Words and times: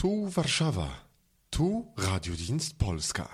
Tu 0.00 0.28
Warszawa, 0.36 0.88
tu 1.50 1.84
Radiodienst 1.96 2.78
Polska. 2.78 3.28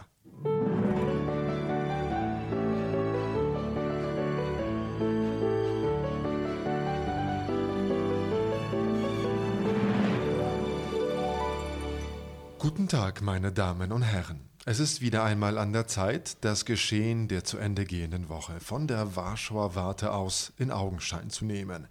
Guten 12.59 12.89
Tag, 12.89 13.21
meine 13.21 13.53
Damen 13.53 13.93
und 13.93 14.01
Herren. 14.01 14.54
Es 14.67 14.81
ist 14.81 15.03
wieder 15.03 15.25
einmal 15.25 15.59
an 15.59 15.75
der 15.75 15.87
Zeit, 15.89 16.39
das 16.41 16.65
Geschehen 16.65 17.29
der 17.29 17.45
zu 17.45 17.59
Ende 17.59 17.85
gehenden 17.85 18.31
Woche 18.31 18.61
von 18.61 18.89
der 18.89 19.15
Warschauer 19.15 19.75
Warte 19.75 20.15
aus 20.15 20.55
in 20.57 20.71
Augenschein 20.71 21.29
zu 21.29 21.45
nehmen. 21.45 21.87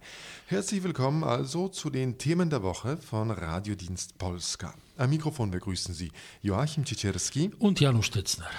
Herzlich 0.46 0.82
willkommen 0.82 1.22
also 1.22 1.68
zu 1.68 1.88
den 1.88 2.18
Themen 2.18 2.50
der 2.50 2.64
Woche 2.64 2.96
von 2.96 3.30
Radiodienst 3.30 4.18
Polska. 4.18 4.74
Am 4.96 5.10
Mikrofon 5.10 5.52
begrüßen 5.52 5.94
Sie 5.94 6.10
Joachim 6.42 6.84
Ciecierski 6.84 7.52
und 7.60 7.78
Janusz 7.78 8.06
Stitzner. 8.06 8.50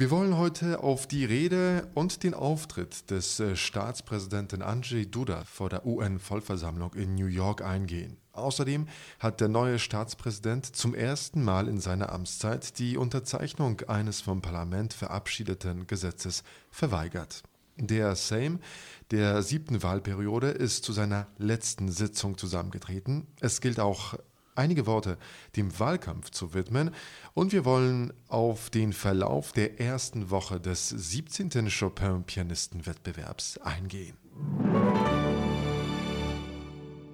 Wir 0.00 0.12
wollen 0.12 0.36
heute 0.36 0.84
auf 0.84 1.08
die 1.08 1.24
Rede 1.24 1.88
und 1.94 2.22
den 2.22 2.32
Auftritt 2.32 3.10
des 3.10 3.40
äh, 3.40 3.56
Staatspräsidenten 3.56 4.62
Andrzej 4.62 5.06
Duda 5.06 5.42
vor 5.42 5.70
der 5.70 5.84
UN-Vollversammlung 5.84 6.94
in 6.94 7.16
New 7.16 7.26
York 7.26 7.62
eingehen. 7.62 8.16
Außerdem 8.30 8.86
hat 9.18 9.40
der 9.40 9.48
neue 9.48 9.80
Staatspräsident 9.80 10.66
zum 10.66 10.94
ersten 10.94 11.42
Mal 11.42 11.66
in 11.66 11.80
seiner 11.80 12.12
Amtszeit 12.12 12.78
die 12.78 12.96
Unterzeichnung 12.96 13.80
eines 13.88 14.20
vom 14.20 14.40
Parlament 14.40 14.94
verabschiedeten 14.94 15.88
Gesetzes 15.88 16.44
verweigert. 16.70 17.42
Der 17.74 18.14
Sejm 18.14 18.60
der 19.10 19.42
siebten 19.42 19.82
Wahlperiode 19.82 20.50
ist 20.50 20.84
zu 20.84 20.92
seiner 20.92 21.26
letzten 21.38 21.90
Sitzung 21.90 22.38
zusammengetreten. 22.38 23.26
Es 23.40 23.60
gilt 23.60 23.80
auch 23.80 24.14
einige 24.58 24.86
Worte 24.86 25.16
dem 25.56 25.78
Wahlkampf 25.78 26.30
zu 26.30 26.52
widmen 26.52 26.90
und 27.32 27.52
wir 27.52 27.64
wollen 27.64 28.12
auf 28.28 28.68
den 28.70 28.92
Verlauf 28.92 29.52
der 29.52 29.80
ersten 29.80 30.30
Woche 30.30 30.60
des 30.60 30.88
17. 30.88 31.70
Chopin-Pianistenwettbewerbs 31.70 33.58
eingehen. 33.58 34.16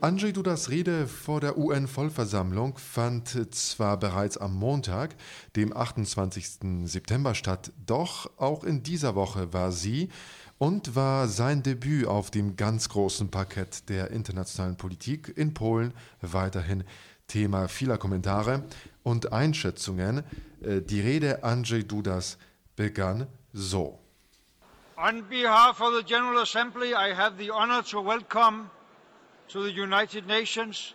Andrzej 0.04 0.34
Dudas 0.34 0.68
Rede 0.68 1.06
vor 1.06 1.40
der 1.40 1.56
UN-Vollversammlung 1.56 2.76
fand 2.76 3.54
zwar 3.54 3.98
bereits 3.98 4.36
am 4.36 4.54
Montag, 4.54 5.16
dem 5.56 5.74
28. 5.74 6.84
September 6.84 7.34
statt, 7.34 7.72
doch 7.86 8.30
auch 8.36 8.64
in 8.64 8.82
dieser 8.82 9.14
Woche 9.14 9.54
war 9.54 9.72
sie 9.72 10.10
und 10.58 10.94
war 10.94 11.26
sein 11.28 11.62
Debüt 11.62 12.06
auf 12.06 12.30
dem 12.30 12.56
ganz 12.56 12.90
großen 12.90 13.30
Parkett 13.30 13.88
der 13.88 14.10
internationalen 14.10 14.76
Politik 14.76 15.32
in 15.36 15.54
Polen 15.54 15.94
weiterhin 16.20 16.84
Thema 17.26 17.68
vieler 17.68 17.98
Kommentare 17.98 18.62
und 19.02 19.32
Einschätzungen. 19.32 20.24
Äh, 20.62 20.80
die 20.80 21.00
Rede 21.00 21.44
Andrzej 21.44 21.84
Dudas 21.84 22.38
begann 22.76 23.26
so. 23.52 23.98
On 24.96 25.28
behalf 25.28 25.80
of 25.80 25.94
the 25.96 26.04
General 26.04 26.38
Assembly, 26.42 26.94
I 26.94 27.14
have 27.14 27.36
the 27.38 27.50
honor 27.50 27.82
to 27.82 28.00
welcome 28.00 28.70
to 29.48 29.62
the 29.62 29.70
United 29.70 30.26
Nations 30.26 30.94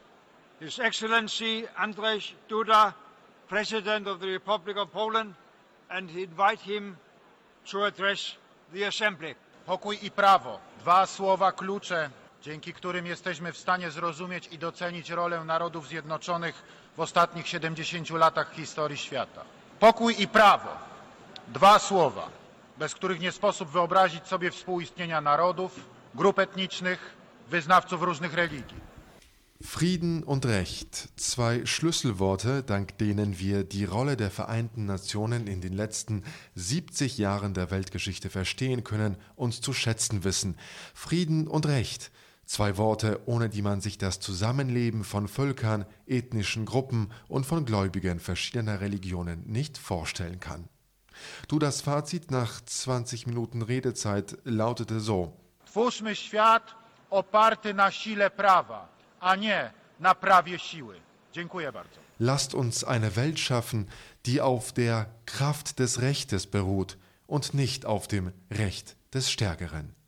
His 0.59 0.77
Excellency 0.77 1.65
Andrzej 1.77 2.33
Duda, 2.49 2.93
President 3.47 4.07
of 4.07 4.19
the 4.19 4.27
Republic 4.27 4.75
of 4.77 4.91
Poland, 4.91 5.33
and 5.89 6.09
invite 6.09 6.59
him 6.59 6.97
to 7.65 7.85
address 7.85 8.35
the 8.73 8.83
Assembly. 8.83 9.35
Pokój 9.65 10.03
i 10.03 10.11
prawo. 10.11 10.59
Dwa 10.79 11.05
słowa 11.05 11.51
klucze 11.51 12.09
dzięki 12.41 12.73
którym 12.73 13.05
jesteśmy 13.05 13.53
w 13.53 13.57
stanie 13.57 13.91
zrozumieć 13.91 14.47
i 14.51 14.57
docenić 14.57 15.09
rolę 15.09 15.45
Narodów 15.45 15.87
Zjednoczonych 15.87 16.63
w 16.97 16.99
ostatnich 16.99 17.47
70 17.47 18.09
latach 18.09 18.53
historii 18.53 18.97
świata. 18.97 19.41
Pokój 19.79 20.15
i 20.21 20.27
prawo. 20.27 20.69
Dwa 21.47 21.79
słowa, 21.79 22.29
bez 22.77 22.95
których 22.95 23.19
nie 23.19 23.31
sposób 23.31 23.69
wyobrazić 23.69 24.27
sobie 24.27 24.51
współistnienia 24.51 25.21
narodów, 25.21 25.79
grup 26.15 26.39
etnicznych, 26.39 27.13
wyznawców 27.49 28.03
różnych 28.03 28.33
religii. 28.33 28.89
Frieden 29.61 30.23
und 30.23 30.45
Recht, 30.45 31.09
zwei 31.17 31.65
Schlüsselworte, 31.65 32.63
dank 32.63 32.93
denen 32.93 33.33
wir 33.33 33.65
die 33.65 33.85
Rolle 33.85 34.15
der 34.15 34.31
Vereinten 34.31 34.85
Nationen 34.85 35.47
in 35.47 35.59
den 35.59 35.73
letzten 35.73 36.23
70 36.55 37.17
Jahren 37.17 37.53
der 37.53 37.69
Weltgeschichte 37.69 38.29
verstehen 38.29 38.85
können 38.85 39.17
und 39.35 39.53
zu 39.53 39.73
schätzen 39.73 40.23
wissen. 40.23 40.55
Frieden 40.93 41.45
und 41.45 41.65
Recht, 41.65 42.09
Zwei 42.49 42.77
Worte, 42.77 43.21
ohne 43.27 43.47
die 43.47 43.61
man 43.61 43.79
sich 43.79 43.99
das 43.99 44.19
Zusammenleben 44.19 45.03
von 45.03 45.27
Völkern, 45.27 45.85
ethnischen 46.07 46.65
Gruppen 46.65 47.11
und 47.27 47.45
von 47.45 47.63
Gläubigen 47.63 48.19
verschiedener 48.19 48.81
Religionen 48.81 49.43
nicht 49.45 49.77
vorstellen 49.77 50.39
kann. 50.39 50.67
Du, 51.47 51.59
das 51.59 51.81
Fazit 51.81 52.31
nach 52.31 52.59
20 52.59 53.27
Minuten 53.27 53.61
Redezeit 53.61 54.35
lautete 54.45 54.99
so. 54.99 55.37
Twórzmy 55.71 56.15
świat 56.15 56.75
oparty 57.09 57.73
na 57.73 57.91
sile 57.91 58.31
prawa, 58.31 58.89
a 59.19 59.35
nie 59.35 59.71
na 59.99 60.15
prawie 60.15 60.59
siły. 60.59 60.95
Dziękuję 61.31 61.71
bardzo. 61.71 61.99
Lasst 62.19 62.55
uns 62.55 62.83
eine 62.83 63.15
Welt 63.15 63.39
schaffen, 63.39 63.85
die 64.25 64.41
auf 64.41 64.73
der 64.73 65.05
Kraft 65.27 65.77
des 65.77 66.01
Rechtes 66.01 66.47
beruht 66.47 66.97
und 67.27 67.53
nicht 67.53 67.85
auf 67.85 68.07
dem 68.07 68.31
Recht 68.49 68.95
des 69.13 69.29
Stärkeren. 69.29 69.98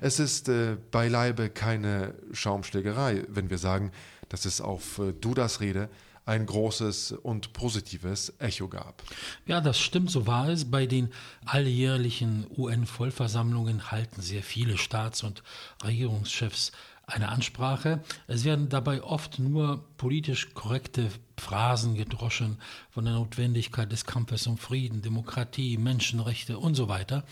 Es 0.00 0.18
ist 0.18 0.48
äh, 0.48 0.76
beileibe 0.90 1.50
keine 1.50 2.14
Schaumschlägerei, 2.32 3.24
wenn 3.28 3.50
wir 3.50 3.58
sagen, 3.58 3.92
dass 4.28 4.44
es 4.44 4.60
auf 4.60 4.98
äh, 4.98 5.12
Dudas 5.12 5.60
Rede 5.60 5.88
ein 6.26 6.46
großes 6.46 7.12
und 7.12 7.52
positives 7.52 8.32
Echo 8.38 8.68
gab. 8.68 9.02
Ja, 9.46 9.60
das 9.60 9.80
stimmt, 9.80 10.10
so 10.10 10.26
war 10.26 10.48
es. 10.48 10.70
Bei 10.70 10.86
den 10.86 11.10
alljährlichen 11.44 12.46
UN-Vollversammlungen 12.56 13.90
halten 13.90 14.20
sehr 14.22 14.42
viele 14.42 14.78
Staats- 14.78 15.24
und 15.24 15.42
Regierungschefs 15.82 16.72
eine 17.12 17.28
Ansprache. 17.28 18.02
Es 18.26 18.44
werden 18.44 18.68
dabei 18.68 19.02
oft 19.02 19.38
nur 19.38 19.84
politisch 19.96 20.54
korrekte 20.54 21.08
Phrasen 21.36 21.94
gedroschen 21.94 22.58
von 22.90 23.04
der 23.04 23.14
Notwendigkeit 23.14 23.90
des 23.90 24.04
Kampfes 24.04 24.46
um 24.46 24.58
Frieden, 24.58 25.02
Demokratie, 25.02 25.78
Menschenrechte 25.78 26.58
und 26.58 26.74
so 26.74 26.88
weiter. 26.88 27.24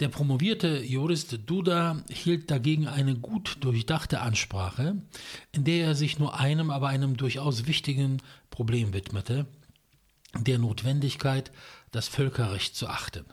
Der 0.00 0.08
promovierte 0.08 0.82
Jurist 0.82 1.38
Duda 1.46 2.02
hielt 2.10 2.50
dagegen 2.50 2.88
eine 2.88 3.14
gut 3.14 3.58
durchdachte 3.60 4.20
Ansprache, 4.20 4.96
in 5.52 5.64
der 5.64 5.86
er 5.86 5.94
sich 5.94 6.18
nur 6.18 6.38
einem, 6.38 6.70
aber 6.70 6.88
einem 6.88 7.16
durchaus 7.16 7.66
wichtigen 7.66 8.20
Problem 8.50 8.92
widmete, 8.92 9.46
der 10.36 10.58
Notwendigkeit, 10.58 11.52
das 11.92 12.08
Völkerrecht 12.08 12.74
zu 12.76 12.88
achten. 12.88 13.24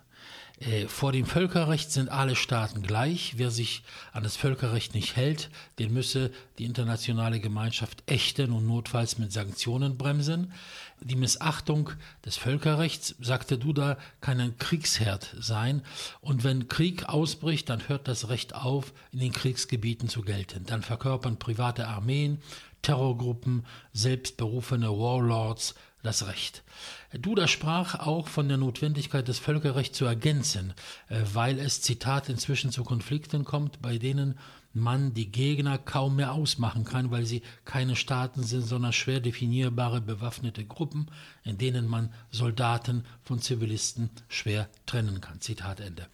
Äh, 0.61 0.87
vor 0.87 1.11
dem 1.11 1.25
Völkerrecht 1.25 1.91
sind 1.91 2.09
alle 2.09 2.35
Staaten 2.35 2.83
gleich. 2.83 3.33
Wer 3.37 3.49
sich 3.49 3.83
an 4.11 4.23
das 4.23 4.35
Völkerrecht 4.35 4.93
nicht 4.93 5.15
hält, 5.15 5.49
den 5.79 5.91
müsse 5.91 6.31
die 6.59 6.65
internationale 6.65 7.39
Gemeinschaft 7.39 8.03
ächten 8.05 8.51
und 8.51 8.67
notfalls 8.67 9.17
mit 9.17 9.31
Sanktionen 9.31 9.97
bremsen. 9.97 10.53
Die 10.99 11.15
Missachtung 11.15 11.89
des 12.23 12.37
Völkerrechts, 12.37 13.15
sagte 13.19 13.57
Duda, 13.57 13.97
kann 14.21 14.39
ein 14.39 14.57
Kriegsherd 14.57 15.35
sein. 15.39 15.81
Und 16.21 16.43
wenn 16.43 16.67
Krieg 16.67 17.09
ausbricht, 17.09 17.67
dann 17.69 17.87
hört 17.89 18.07
das 18.07 18.29
Recht 18.29 18.53
auf, 18.53 18.93
in 19.11 19.19
den 19.19 19.33
Kriegsgebieten 19.33 20.09
zu 20.09 20.21
gelten. 20.21 20.65
Dann 20.67 20.83
verkörpern 20.83 21.39
private 21.39 21.87
Armeen, 21.87 22.39
Terrorgruppen, 22.83 23.65
selbstberufene 23.93 24.89
Warlords 24.89 25.73
das 26.03 26.27
Recht. 26.27 26.63
Duda 27.13 27.47
sprach 27.47 27.95
auch 27.95 28.27
von 28.27 28.47
der 28.47 28.57
Notwendigkeit, 28.57 29.27
das 29.27 29.39
Völkerrecht 29.39 29.95
zu 29.95 30.05
ergänzen, 30.05 30.73
äh, 31.09 31.21
weil 31.33 31.59
es, 31.59 31.81
Zitat, 31.81 32.29
inzwischen 32.29 32.71
zu 32.71 32.83
Konflikten 32.83 33.43
kommt, 33.43 33.81
bei 33.81 33.97
denen 33.97 34.37
man 34.73 35.13
die 35.13 35.31
Gegner 35.31 35.77
kaum 35.77 36.15
mehr 36.15 36.31
ausmachen 36.31 36.85
kann, 36.85 37.11
weil 37.11 37.25
sie 37.25 37.41
keine 37.65 37.95
Staaten 37.95 38.43
sind, 38.43 38.61
sondern 38.61 38.93
schwer 38.93 39.19
definierbare 39.19 40.01
bewaffnete 40.01 40.63
Gruppen, 40.65 41.07
in 41.43 41.57
denen 41.57 41.87
man 41.87 42.13
Soldaten 42.31 43.03
von 43.23 43.41
Zivilisten 43.41 44.09
schwer 44.29 44.69
trennen 44.85 45.19
kann. 45.19 45.41
Zitat 45.41 45.81
Ende. 45.81 46.07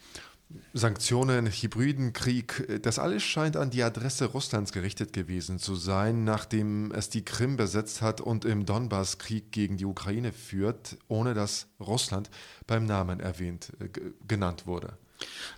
Sanktionen, 0.74 1.48
Hybridenkrieg, 1.48 2.82
das 2.82 3.00
alles 3.00 3.24
scheint 3.24 3.58
an 3.58 3.70
die 3.70 3.84
Adresse 3.84 4.26
Russlands 4.26 4.72
gerichtet 4.72 5.12
gewesen 5.12 5.60
zu 5.60 5.76
sein, 5.76 6.24
nachdem 6.24 6.92
es 6.92 7.10
die 7.10 7.26
Krim 7.26 7.58
besetzt 7.58 8.02
hat 8.02 8.22
und 8.22 8.46
im 8.46 8.66
Donbass 8.66 9.18
Krieg 9.18 9.52
gegen 9.52 9.78
die 9.78 9.86
Ukraine 9.86 10.32
führt, 10.32 10.98
ohne 11.08 11.34
dass 11.34 11.68
Russland 11.80 12.30
beim 12.66 12.86
Namen 12.86 13.20
erwähnt 13.20 13.74
äh, 13.80 13.90
genannt 14.28 14.68
wurde. 14.68 14.98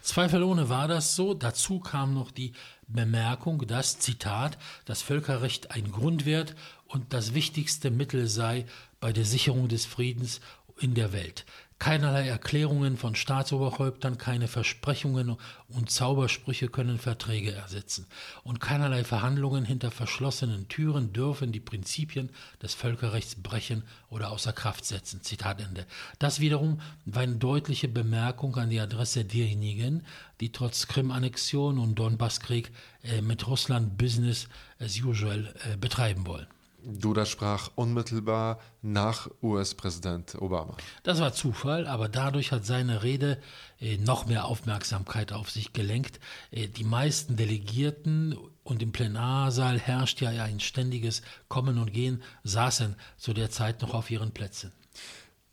Zweifelsohne 0.02 0.70
war 0.70 0.88
das 0.88 1.16
so. 1.16 1.34
Dazu 1.34 1.80
kam 1.80 2.14
noch 2.14 2.32
die 2.32 2.54
Bemerkung, 2.88 3.68
dass, 3.68 4.00
Zitat, 4.00 4.58
das 4.86 5.02
Völkerrecht 5.02 5.72
ein 5.72 5.92
Grundwert 5.92 6.56
und 6.88 7.14
das 7.14 7.34
wichtigste 7.34 7.92
Mittel 7.92 8.28
sei 8.28 8.66
bei 9.00 9.12
der 9.12 9.26
Sicherung 9.26 9.68
des 9.68 9.86
Friedens 9.86 10.40
in 10.80 10.94
der 10.94 11.12
Welt. 11.12 11.46
Keinerlei 11.80 12.28
Erklärungen 12.28 12.98
von 12.98 13.16
Staatsoberhäuptern, 13.16 14.18
keine 14.18 14.50
Versprechungen 14.50 15.38
und 15.70 15.90
Zaubersprüche 15.90 16.68
können 16.68 16.98
Verträge 16.98 17.54
ersetzen. 17.54 18.06
Und 18.44 18.60
keinerlei 18.60 19.06
Verhandlungen 19.06 19.64
hinter 19.64 19.90
verschlossenen 19.90 20.68
Türen 20.68 21.14
dürfen 21.14 21.54
die 21.54 21.62
Prinzipien 21.62 22.32
des 22.62 22.74
Völkerrechts 22.74 23.36
brechen 23.36 23.84
oder 24.10 24.30
außer 24.32 24.52
Kraft 24.52 24.84
setzen. 24.84 25.22
Zitat 25.24 25.62
Ende. 25.62 25.86
Das 26.20 26.42
wiederum 26.42 26.82
war 27.06 27.22
eine 27.22 27.38
deutliche 27.38 27.88
Bemerkung 27.88 28.58
an 28.58 28.70
die 28.70 28.82
Adresse 28.82 29.24
derjenigen, 29.24 30.06
die 30.42 30.52
trotz 30.52 30.86
Krim-Annexion 30.88 31.80
und 31.80 31.96
Donbasskrieg 31.96 32.72
äh, 33.04 33.22
mit 33.22 33.48
Russland 33.48 33.98
Business 33.98 34.50
as 34.80 35.00
usual 35.02 35.54
äh, 35.64 35.78
betreiben 35.78 36.28
wollen. 36.28 36.48
Duda 36.84 37.26
sprach 37.26 37.70
unmittelbar 37.76 38.60
nach 38.82 39.30
US-Präsident 39.42 40.36
Obama. 40.42 40.76
Das 41.04 41.20
war 41.20 41.34
Zufall, 41.34 41.88
aber 41.88 42.10
dadurch 42.10 42.52
hat 42.52 42.66
seine 42.66 43.04
Rede 43.04 43.42
äh, 43.80 43.98
noch 43.98 44.26
mehr 44.26 44.46
Aufmerksamkeit 44.46 45.34
auf 45.34 45.50
sich 45.52 45.74
gelenkt. 45.74 46.20
Äh, 46.52 46.68
die 46.68 46.84
meisten 46.84 47.36
Delegierten 47.36 48.38
und 48.64 48.82
im 48.82 48.92
Plenarsaal 48.92 49.80
herrscht 49.80 50.22
ja 50.22 50.30
ein 50.30 50.60
ständiges 50.60 51.22
Kommen 51.48 51.78
und 51.78 51.94
Gehen, 51.94 52.24
saßen 52.44 52.96
zu 53.18 53.34
der 53.34 53.50
Zeit 53.50 53.82
noch 53.82 53.94
auf 53.94 54.10
ihren 54.10 54.32
Plätzen. 54.32 54.72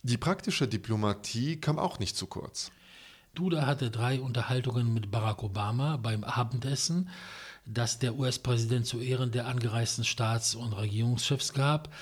Die 0.03 0.19
praktische 0.19 0.69
Diplomatie 0.69 1.61
kam 1.61 1.79
auch 1.79 1.99
nicht 1.99 2.17
zu 2.17 2.27
kurz. 2.27 2.71
Duda 3.35 3.67
hatte 3.67 3.91
drei 3.91 4.21
Unterhaltungen 4.21 4.95
mit 4.95 5.11
Barack 5.11 5.43
Obama 5.43 5.99
beim 5.99 6.25
Abendessen 6.25 7.11
das 7.67 7.99
der 7.99 8.17
US-Präsident 8.17 8.87
zu 8.87 9.01
Ehren 9.01 9.33
der 9.33 9.47
angereisten 9.47 10.05
Staats- 10.05 10.55
und 10.55 10.73
Regierungschefs 10.73 11.53
gab. 11.53 11.93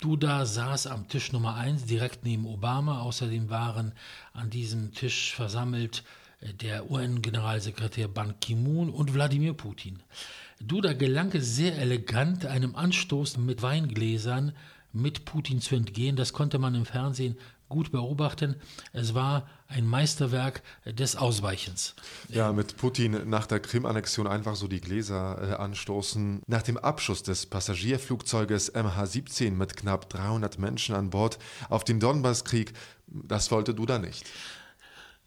Duda 0.00 0.46
saß 0.46 0.86
am 0.86 1.08
Tisch 1.08 1.32
Nummer 1.32 1.56
1 1.56 1.86
direkt 1.86 2.24
neben 2.24 2.46
Obama. 2.46 3.00
Außerdem 3.00 3.50
waren 3.50 3.92
an 4.32 4.50
diesem 4.50 4.92
Tisch 4.94 5.34
versammelt 5.34 6.04
äh, 6.40 6.54
der 6.54 6.90
UN-Generalsekretär 6.90 8.08
Ban 8.08 8.38
Ki-moon 8.40 8.90
und 8.90 9.12
Wladimir 9.12 9.54
Putin. 9.54 10.00
Duda 10.60 10.92
gelang 10.92 11.32
es 11.32 11.56
sehr 11.56 11.76
elegant, 11.78 12.46
einem 12.46 12.76
Anstoß 12.76 13.38
mit 13.38 13.62
Weingläsern 13.62 14.52
mit 14.92 15.24
Putin 15.24 15.60
zu 15.60 15.74
entgehen. 15.74 16.16
Das 16.16 16.32
konnte 16.32 16.58
man 16.58 16.74
im 16.74 16.84
Fernsehen 16.84 17.36
gut 17.70 17.90
beobachten. 17.90 18.56
Es 18.92 19.14
war 19.14 19.48
ein 19.68 19.86
Meisterwerk 19.86 20.62
des 20.84 21.16
Ausweichens. 21.16 21.94
Ja, 22.28 22.52
mit 22.52 22.76
Putin 22.76 23.30
nach 23.30 23.46
der 23.46 23.60
Krim-Annexion 23.60 24.26
einfach 24.26 24.56
so 24.56 24.68
die 24.68 24.82
Gläser 24.82 25.52
äh, 25.52 25.54
anstoßen. 25.54 26.42
Nach 26.46 26.62
dem 26.62 26.76
Abschuss 26.76 27.22
des 27.22 27.46
Passagierflugzeuges 27.46 28.74
MH17 28.74 29.52
mit 29.52 29.76
knapp 29.76 30.10
300 30.10 30.58
Menschen 30.58 30.94
an 30.94 31.08
Bord 31.08 31.38
auf 31.70 31.84
dem 31.84 32.00
Donbasskrieg, 32.00 32.74
das 33.06 33.50
wollte 33.50 33.72
Duda 33.72 33.98
nicht. 33.98 34.26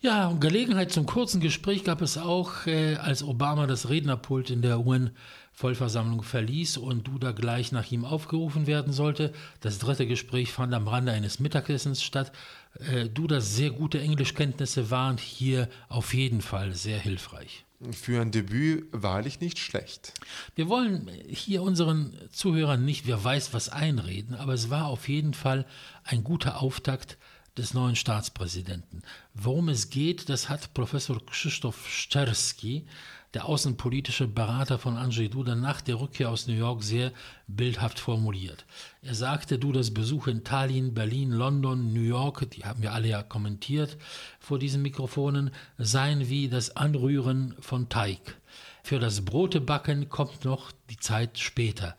Ja, 0.03 0.33
Gelegenheit 0.37 0.91
zum 0.91 1.05
kurzen 1.05 1.39
Gespräch 1.39 1.85
gab 1.85 2.01
es 2.01 2.17
auch, 2.17 2.67
äh, 2.67 2.95
als 2.95 3.23
Obama 3.23 3.67
das 3.67 3.87
Rednerpult 3.87 4.49
in 4.49 4.61
der 4.61 4.85
UN 4.85 5.11
Vollversammlung 5.53 6.23
verließ 6.23 6.77
und 6.77 7.07
Duda 7.07 7.31
gleich 7.31 7.71
nach 7.71 7.91
ihm 7.91 8.05
aufgerufen 8.05 8.65
werden 8.65 8.91
sollte. 8.91 9.31
Das 9.61 9.77
dritte 9.77 10.07
Gespräch 10.07 10.51
fand 10.51 10.73
am 10.73 10.87
Rande 10.87 11.11
eines 11.11 11.39
Mittagessens 11.39 12.03
statt. 12.03 12.31
Äh, 12.79 13.07
Dudas 13.07 13.55
sehr 13.55 13.69
gute 13.69 14.01
Englischkenntnisse 14.01 14.89
waren 14.89 15.17
hier 15.17 15.69
auf 15.89 16.13
jeden 16.13 16.41
Fall 16.41 16.73
sehr 16.73 16.97
hilfreich. 16.97 17.65
Für 17.91 18.21
ein 18.21 18.31
Debüt 18.31 18.87
wahrlich 18.91 19.41
nicht 19.41 19.59
schlecht. 19.59 20.13
Wir 20.55 20.69
wollen 20.69 21.09
hier 21.27 21.61
unseren 21.61 22.13
Zuhörern 22.31 22.83
nicht, 22.83 23.05
wer 23.05 23.23
weiß 23.23 23.53
was 23.53 23.69
einreden, 23.69 24.35
aber 24.35 24.53
es 24.53 24.69
war 24.69 24.87
auf 24.87 25.07
jeden 25.07 25.33
Fall 25.33 25.65
ein 26.03 26.23
guter 26.23 26.61
Auftakt 26.61 27.17
des 27.57 27.73
neuen 27.73 27.95
Staatspräsidenten. 27.95 29.03
Worum 29.33 29.69
es 29.69 29.89
geht, 29.89 30.29
das 30.29 30.49
hat 30.49 30.73
Professor 30.73 31.23
Krzysztof 31.23 31.87
Szczerski 31.87 32.85
der 33.33 33.45
außenpolitische 33.45 34.27
Berater 34.27 34.77
von 34.77 34.95
Andrzej 34.95 35.29
Duda 35.29 35.55
nach 35.55 35.81
der 35.81 35.99
Rückkehr 35.99 36.29
aus 36.29 36.47
New 36.47 36.53
York 36.53 36.83
sehr 36.83 37.11
bildhaft 37.47 37.99
formuliert. 37.99 38.65
Er 39.01 39.15
sagte, 39.15 39.57
Dudas 39.57 39.91
Besuch 39.91 40.27
in 40.27 40.43
Tallinn, 40.43 40.93
Berlin, 40.93 41.31
London, 41.31 41.93
New 41.93 42.01
York, 42.01 42.49
die 42.51 42.63
haben 42.63 42.81
wir 42.83 42.93
alle 42.93 43.07
ja 43.07 43.23
kommentiert 43.23 43.97
vor 44.39 44.59
diesen 44.59 44.81
Mikrofonen, 44.81 45.51
seien 45.77 46.29
wie 46.29 46.47
das 46.47 46.75
Anrühren 46.75 47.55
von 47.59 47.89
Teig. 47.89 48.37
Für 48.85 48.99
das 48.99 49.23
Brotebacken 49.23 50.09
kommt 50.09 50.43
noch 50.43 50.73
die 50.89 50.97
Zeit 50.97 51.39
später. 51.39 51.95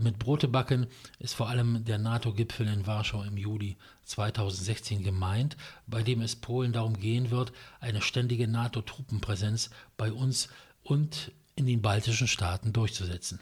Mit 0.00 0.18
Brotebacken 0.18 0.86
ist 1.18 1.34
vor 1.34 1.50
allem 1.50 1.84
der 1.84 1.98
NATO-Gipfel 1.98 2.66
in 2.68 2.86
Warschau 2.86 3.22
im 3.22 3.36
Juli 3.36 3.76
2016 4.04 5.02
gemeint, 5.02 5.58
bei 5.86 6.02
dem 6.02 6.22
es 6.22 6.36
Polen 6.36 6.72
darum 6.72 6.98
gehen 6.98 7.30
wird, 7.30 7.52
eine 7.80 8.00
ständige 8.00 8.48
NATO-Truppenpräsenz 8.48 9.68
bei 9.98 10.10
uns 10.10 10.48
und 10.82 11.32
in 11.54 11.66
den 11.66 11.82
baltischen 11.82 12.28
Staaten 12.28 12.72
durchzusetzen. 12.72 13.40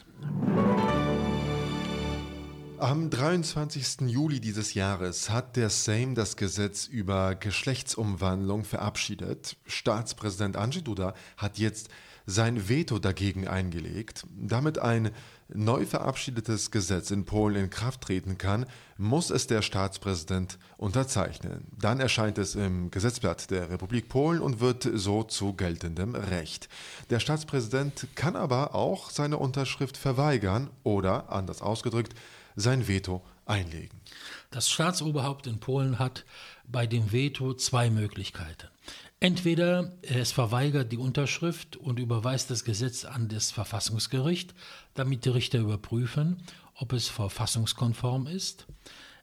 Am 2.78 3.10
23. 3.10 4.08
Juli 4.08 4.40
dieses 4.40 4.72
Jahres 4.72 5.28
hat 5.28 5.56
der 5.56 5.68
Sejm 5.68 6.14
das 6.14 6.36
Gesetz 6.36 6.86
über 6.86 7.34
Geschlechtsumwandlung 7.34 8.64
verabschiedet. 8.64 9.58
Staatspräsident 9.66 10.56
Andrzej 10.56 10.82
Duda 10.82 11.12
hat 11.36 11.58
jetzt 11.58 11.90
sein 12.30 12.68
Veto 12.68 12.98
dagegen 12.98 13.48
eingelegt. 13.48 14.24
Damit 14.36 14.78
ein 14.78 15.10
neu 15.48 15.84
verabschiedetes 15.84 16.70
Gesetz 16.70 17.10
in 17.10 17.24
Polen 17.24 17.56
in 17.56 17.70
Kraft 17.70 18.02
treten 18.02 18.38
kann, 18.38 18.66
muss 18.96 19.30
es 19.30 19.48
der 19.48 19.62
Staatspräsident 19.62 20.58
unterzeichnen. 20.76 21.66
Dann 21.76 21.98
erscheint 21.98 22.38
es 22.38 22.54
im 22.54 22.90
Gesetzblatt 22.90 23.50
der 23.50 23.70
Republik 23.70 24.08
Polen 24.08 24.40
und 24.40 24.60
wird 24.60 24.88
so 24.94 25.24
zu 25.24 25.54
geltendem 25.54 26.14
Recht. 26.14 26.68
Der 27.10 27.20
Staatspräsident 27.20 28.06
kann 28.14 28.36
aber 28.36 28.74
auch 28.74 29.10
seine 29.10 29.38
Unterschrift 29.38 29.96
verweigern 29.96 30.70
oder, 30.84 31.32
anders 31.32 31.62
ausgedrückt, 31.62 32.14
sein 32.54 32.86
Veto 32.86 33.22
einlegen. 33.46 34.00
Das 34.50 34.70
Staatsoberhaupt 34.70 35.46
in 35.46 35.58
Polen 35.58 35.98
hat 35.98 36.24
bei 36.66 36.86
dem 36.86 37.10
Veto 37.12 37.54
zwei 37.54 37.90
Möglichkeiten. 37.90 38.68
Entweder 39.22 39.92
es 40.00 40.32
verweigert 40.32 40.92
die 40.92 40.96
Unterschrift 40.96 41.76
und 41.76 41.98
überweist 41.98 42.50
das 42.50 42.64
Gesetz 42.64 43.04
an 43.04 43.28
das 43.28 43.50
Verfassungsgericht, 43.50 44.54
damit 44.94 45.26
die 45.26 45.28
Richter 45.28 45.58
überprüfen, 45.58 46.42
ob 46.74 46.94
es 46.94 47.08
verfassungskonform 47.08 48.26
ist. 48.26 48.66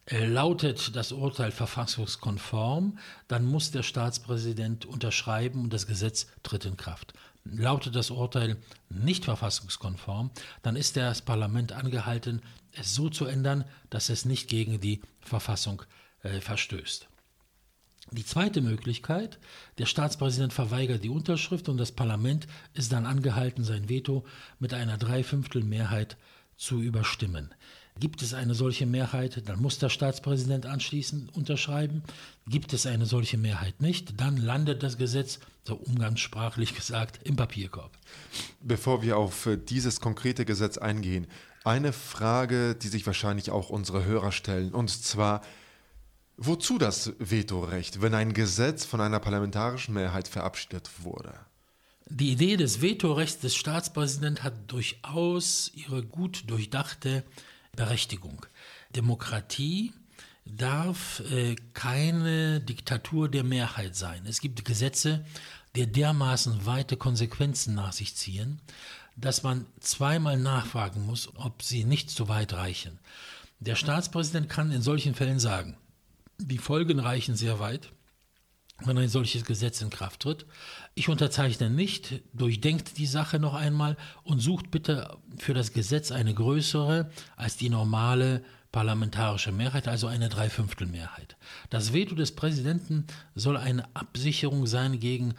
Lautet 0.09 0.95
das 0.95 1.11
Urteil 1.11 1.51
verfassungskonform, 1.51 2.99
dann 3.27 3.45
muss 3.45 3.71
der 3.71 3.81
Staatspräsident 3.81 4.85
unterschreiben 4.85 5.63
und 5.63 5.73
das 5.73 5.87
Gesetz 5.87 6.27
tritt 6.43 6.65
in 6.65 6.77
Kraft. 6.77 7.13
Lautet 7.43 7.95
das 7.95 8.11
Urteil 8.11 8.57
nicht 8.89 9.25
verfassungskonform, 9.25 10.29
dann 10.61 10.75
ist 10.75 10.95
das 10.95 11.23
Parlament 11.23 11.71
angehalten, 11.71 12.43
es 12.71 12.93
so 12.93 13.09
zu 13.09 13.25
ändern, 13.25 13.65
dass 13.89 14.09
es 14.09 14.25
nicht 14.25 14.47
gegen 14.47 14.79
die 14.79 15.01
Verfassung 15.21 15.81
äh, 16.21 16.39
verstößt. 16.39 17.09
Die 18.11 18.25
zweite 18.25 18.61
Möglichkeit, 18.61 19.37
der 19.77 19.85
Staatspräsident 19.85 20.53
verweigert 20.53 21.03
die 21.03 21.09
Unterschrift 21.09 21.67
und 21.67 21.77
das 21.77 21.91
Parlament 21.91 22.47
ist 22.73 22.93
dann 22.93 23.05
angehalten, 23.05 23.63
sein 23.63 23.89
Veto 23.89 24.25
mit 24.59 24.73
einer 24.73 24.97
Dreiviertelmehrheit 24.97 26.17
zu 26.55 26.81
überstimmen. 26.81 27.53
Gibt 27.99 28.21
es 28.21 28.33
eine 28.33 28.53
solche 28.53 28.85
Mehrheit, 28.85 29.41
dann 29.49 29.59
muss 29.59 29.79
der 29.79 29.89
Staatspräsident 29.89 30.67
anschließend 30.67 31.35
unterschreiben. 31.35 32.03
Gibt 32.47 32.71
es 32.73 32.85
eine 32.85 33.07
solche 33.07 33.37
Mehrheit 33.37 33.81
nicht, 33.81 34.21
dann 34.21 34.37
landet 34.37 34.83
das 34.83 34.97
Gesetz, 34.97 35.39
so 35.63 35.75
umgangssprachlich 35.75 36.75
gesagt, 36.75 37.19
im 37.23 37.35
Papierkorb. 37.35 37.91
Bevor 38.61 39.01
wir 39.01 39.17
auf 39.17 39.49
dieses 39.67 39.99
konkrete 39.99 40.45
Gesetz 40.45 40.77
eingehen, 40.77 41.27
eine 41.65 41.91
Frage, 41.91 42.75
die 42.75 42.87
sich 42.87 43.05
wahrscheinlich 43.05 43.49
auch 43.49 43.69
unsere 43.69 44.05
Hörer 44.05 44.31
stellen, 44.31 44.73
und 44.73 44.89
zwar, 44.89 45.41
Wozu 46.37 46.77
das 46.77 47.13
Vetorecht, 47.17 48.01
wenn 48.01 48.13
ein 48.13 48.33
Gesetz 48.33 48.85
von 48.85 49.01
einer 49.01 49.19
parlamentarischen 49.19 49.95
Mehrheit 49.95 50.27
verabschiedet 50.27 50.89
wurde? 51.03 51.33
Die 52.09 52.31
Idee 52.31 52.57
des 52.57 52.81
Vetorechts 52.81 53.39
des 53.39 53.55
Staatspräsidenten 53.55 54.43
hat 54.43 54.53
durchaus 54.71 55.71
ihre 55.73 56.03
gut 56.03 56.43
durchdachte 56.47 57.23
Berechtigung. 57.75 58.45
Demokratie 58.95 59.93
darf 60.45 61.21
äh, 61.31 61.55
keine 61.73 62.61
Diktatur 62.61 63.29
der 63.29 63.43
Mehrheit 63.43 63.95
sein. 63.95 64.23
Es 64.27 64.39
gibt 64.39 64.63
Gesetze, 64.63 65.25
die 65.75 65.91
dermaßen 65.91 66.65
weite 66.65 66.97
Konsequenzen 66.97 67.73
nach 67.73 67.93
sich 67.93 68.15
ziehen, 68.15 68.61
dass 69.15 69.41
man 69.41 69.65
zweimal 69.79 70.37
nachfragen 70.37 71.05
muss, 71.05 71.29
ob 71.35 71.63
sie 71.63 71.83
nicht 71.83 72.11
so 72.11 72.29
weit 72.29 72.53
reichen. 72.53 72.99
Der 73.59 73.75
Staatspräsident 73.75 74.49
kann 74.49 74.71
in 74.71 74.83
solchen 74.83 75.15
Fällen 75.15 75.39
sagen, 75.39 75.75
die 76.37 76.57
Folgen 76.57 76.99
reichen 76.99 77.35
sehr 77.35 77.59
weit, 77.59 77.91
wenn 78.85 78.97
ein 78.97 79.09
solches 79.09 79.43
Gesetz 79.43 79.81
in 79.81 79.89
Kraft 79.89 80.21
tritt. 80.21 80.45
Ich 80.93 81.09
unterzeichne 81.09 81.69
nicht, 81.69 82.21
durchdenkt 82.33 82.97
die 82.97 83.07
Sache 83.07 83.39
noch 83.39 83.55
einmal 83.55 83.97
und 84.23 84.39
sucht 84.39 84.69
bitte 84.69 85.17
für 85.37 85.53
das 85.53 85.73
Gesetz 85.73 86.11
eine 86.11 86.33
größere 86.33 87.09
als 87.35 87.57
die 87.57 87.69
normale 87.69 88.43
parlamentarische 88.71 89.51
Mehrheit, 89.51 89.87
also 89.87 90.07
eine 90.07 90.29
Dreiviertelmehrheit. 90.29 91.37
Das 91.69 91.93
Veto 91.93 92.13
des 92.13 92.35
Präsidenten 92.35 93.07
soll 93.33 93.57
eine 93.57 93.87
Absicherung 93.95 94.67
sein 94.67 94.99
gegen 94.99 95.33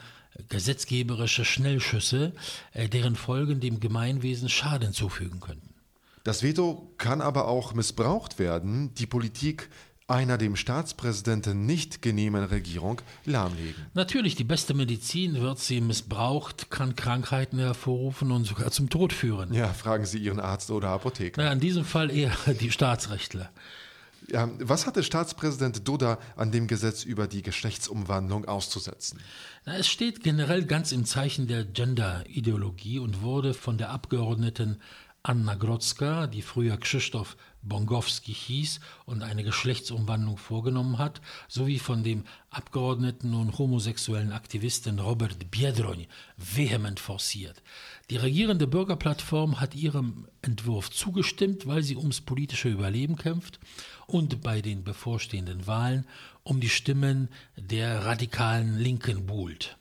gesetzgeberische 0.49 1.45
Schnellschüsse, 1.45 2.33
äh, 2.73 2.89
deren 2.89 3.17
Folgen 3.17 3.61
dem 3.61 3.81
Gemeinwesen 3.81 4.49
Schaden 4.49 4.93
zufügen 4.93 5.41
könnten. 5.41 5.75
Das 6.25 6.43
Veto 6.43 6.93
kann 6.99 7.21
aber 7.21 7.49
auch 7.49 7.75
missbraucht 7.75 8.39
werden, 8.39 8.93
die 8.95 9.07
Politik 9.07 9.71
einer 10.09 10.39
dem 10.39 10.57
Staatspräsidenten 10.57 11.67
nicht 11.67 12.01
genehmen 12.01 12.43
Regierung 12.45 13.01
lahmlegen. 13.27 13.87
Natürlich, 13.93 14.35
die 14.35 14.45
beste 14.45 14.73
Medizin 14.73 15.41
wird 15.41 15.59
sie 15.59 15.83
missbraucht, 15.83 16.71
kann 16.71 16.97
Krankheiten 16.97 17.59
hervorrufen 17.59 18.33
und 18.33 18.45
sogar 18.45 18.71
zum 18.71 18.89
Tod 18.89 19.13
führen. 19.13 19.53
Ja, 19.53 19.69
fragen 19.69 20.07
Sie 20.07 20.19
Ihren 20.19 20.41
Arzt 20.41 20.71
oder 20.71 20.89
Apotheker. 20.89 21.43
Na, 21.43 21.53
in 21.53 21.61
diesem 21.61 21.85
Fall 21.85 22.11
eher 22.11 22.33
die 22.61 22.71
Staatsrechtler. 22.71 23.51
Ja, 24.31 24.51
was 24.59 24.87
hatte 24.87 25.03
Staatspräsident 25.03 25.87
Duda 25.87 26.19
an 26.37 26.53
dem 26.53 26.67
Gesetz 26.67 27.05
über 27.05 27.27
die 27.27 27.43
Geschlechtsumwandlung 27.43 28.47
auszusetzen? 28.47 29.21
Na, 29.67 29.77
es 29.77 29.89
steht 29.89 30.23
generell 30.23 30.65
ganz 30.65 30.91
im 30.93 31.05
Zeichen 31.05 31.47
der 31.47 31.65
Gender-Ideologie 31.65 32.99
und 32.99 33.23
wurde 33.23 33.53
von 33.53 33.79
der 33.79 33.91
Abgeordneten 33.91 34.79
Anna 35.23 35.55
Grodzka, 35.55 36.27
die 36.27 36.43
früher 36.43 36.77
Krzysztof 36.79 37.37
Bongowski 37.69 38.33
hieß 38.33 38.81
und 39.05 39.23
eine 39.23 39.45
Geschlechtsumwandlung 39.45 40.37
vorgenommen 40.37 40.99
hat, 40.99 41.21
sowie 41.49 41.79
von 41.79 42.03
dem 42.03 42.25
Abgeordneten 42.51 43.35
und 43.35 43.59
homosexuellen 43.59 44.33
Aktivisten 44.33 44.99
Robert 44.99 45.51
Biedroń 45.51 46.07
vehement 46.37 46.99
forciert. 46.99 47.63
Die 48.11 48.17
regierende 48.17 48.67
Bürgerplattform 48.67 49.61
hat 49.61 49.75
ihrem 49.75 50.27
Entwurf 50.43 50.91
zugestimmt, 50.91 51.67
weil 51.67 51.83
sie 51.83 51.97
ums 51.97 52.21
politische 52.21 52.69
Überleben 52.69 53.17
kämpft 53.17 53.61
und 54.07 54.41
bei 54.43 54.63
den 54.63 54.83
bevorstehenden 54.85 55.67
Wahlen 55.67 56.07
um 56.43 56.61
die 56.61 56.71
Stimmen 56.71 57.29
der 57.57 58.07
radikalen 58.07 58.79
Linken 58.79 59.27
buhlt. 59.27 59.77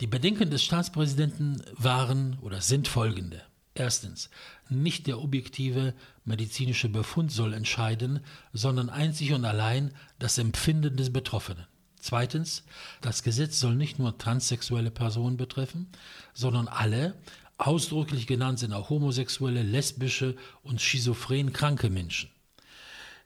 Die 0.00 0.06
Bedenken 0.06 0.50
des 0.50 0.62
Staatspräsidenten 0.64 1.62
waren 1.76 2.36
oder 2.40 2.60
sind 2.60 2.88
folgende. 2.88 3.42
Erstens, 3.74 4.28
nicht 4.68 5.06
der 5.06 5.20
objektive 5.20 5.94
medizinische 6.24 6.88
Befund 6.88 7.32
soll 7.32 7.54
entscheiden, 7.54 8.20
sondern 8.52 8.90
einzig 8.90 9.32
und 9.32 9.44
allein 9.44 9.92
das 10.18 10.38
Empfinden 10.38 10.96
des 10.96 11.12
Betroffenen. 11.12 11.66
Zweitens, 11.98 12.64
das 13.00 13.22
Gesetz 13.22 13.60
soll 13.60 13.76
nicht 13.76 13.98
nur 13.98 14.18
transsexuelle 14.18 14.90
Personen 14.90 15.36
betreffen, 15.36 15.88
sondern 16.34 16.68
alle, 16.68 17.14
ausdrücklich 17.58 18.26
genannt 18.26 18.58
sind 18.58 18.72
auch 18.72 18.90
homosexuelle, 18.90 19.62
lesbische 19.62 20.36
und 20.64 20.80
schizophren 20.80 21.52
kranke 21.52 21.90
Menschen. 21.90 22.30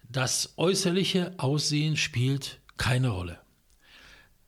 Das 0.09 0.53
äußerliche 0.57 1.35
Aussehen 1.39 1.97
spielt 1.97 2.61
keine 2.77 3.09
Rolle. 3.09 3.41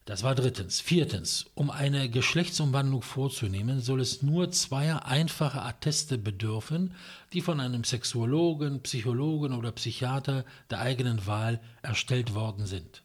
Das 0.08 0.22
war 0.22 0.34
drittens. 0.34 0.80
Viertens, 0.80 1.44
um 1.54 1.70
eine 1.70 2.08
Geschlechtsumwandlung 2.08 3.02
vorzunehmen, 3.02 3.82
soll 3.82 4.00
es 4.00 4.22
nur 4.22 4.50
zweier 4.50 5.04
einfacher 5.04 5.66
Atteste 5.66 6.16
bedürfen, 6.16 6.94
die 7.34 7.42
von 7.42 7.60
einem 7.60 7.84
Sexuologen, 7.84 8.82
Psychologen 8.84 9.52
oder 9.52 9.70
Psychiater 9.70 10.46
der 10.70 10.80
eigenen 10.80 11.26
Wahl 11.26 11.60
erstellt 11.82 12.32
worden 12.32 12.64
sind. 12.64 13.02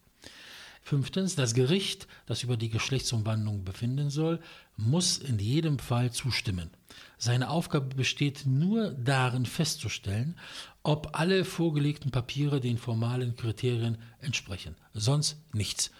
Fünftens, 0.82 1.36
das 1.36 1.54
Gericht, 1.54 2.08
das 2.26 2.42
über 2.42 2.56
die 2.56 2.70
Geschlechtsumwandlung 2.70 3.66
befinden 3.66 4.10
soll, 4.10 4.40
muss 4.78 5.18
in 5.18 5.40
jedem 5.40 5.80
Fall 5.80 6.14
zustimmen. 6.14 6.70
Seine 7.18 7.50
Aufgabe 7.50 7.94
besteht 7.96 8.46
nur 8.46 8.92
darin 8.92 9.46
festzustellen, 9.46 10.38
ob 10.84 11.20
alle 11.20 11.44
vorgelegten 11.44 12.12
Papiere 12.12 12.62
den 12.62 12.78
formalen 12.78 13.36
Kriterien 13.36 13.98
entsprechen. 14.22 14.78
Sonst 14.94 15.36
nichts. 15.52 15.92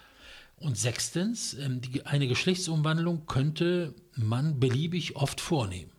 Und 0.64 0.78
sechstens, 0.78 1.52
ähm, 1.52 1.82
eine 2.04 2.26
Geschlechtsumwandlung 2.26 3.26
könnte 3.26 3.94
man 4.16 4.60
beliebig 4.60 5.14
oft 5.14 5.42
vornehmen. 5.42 5.92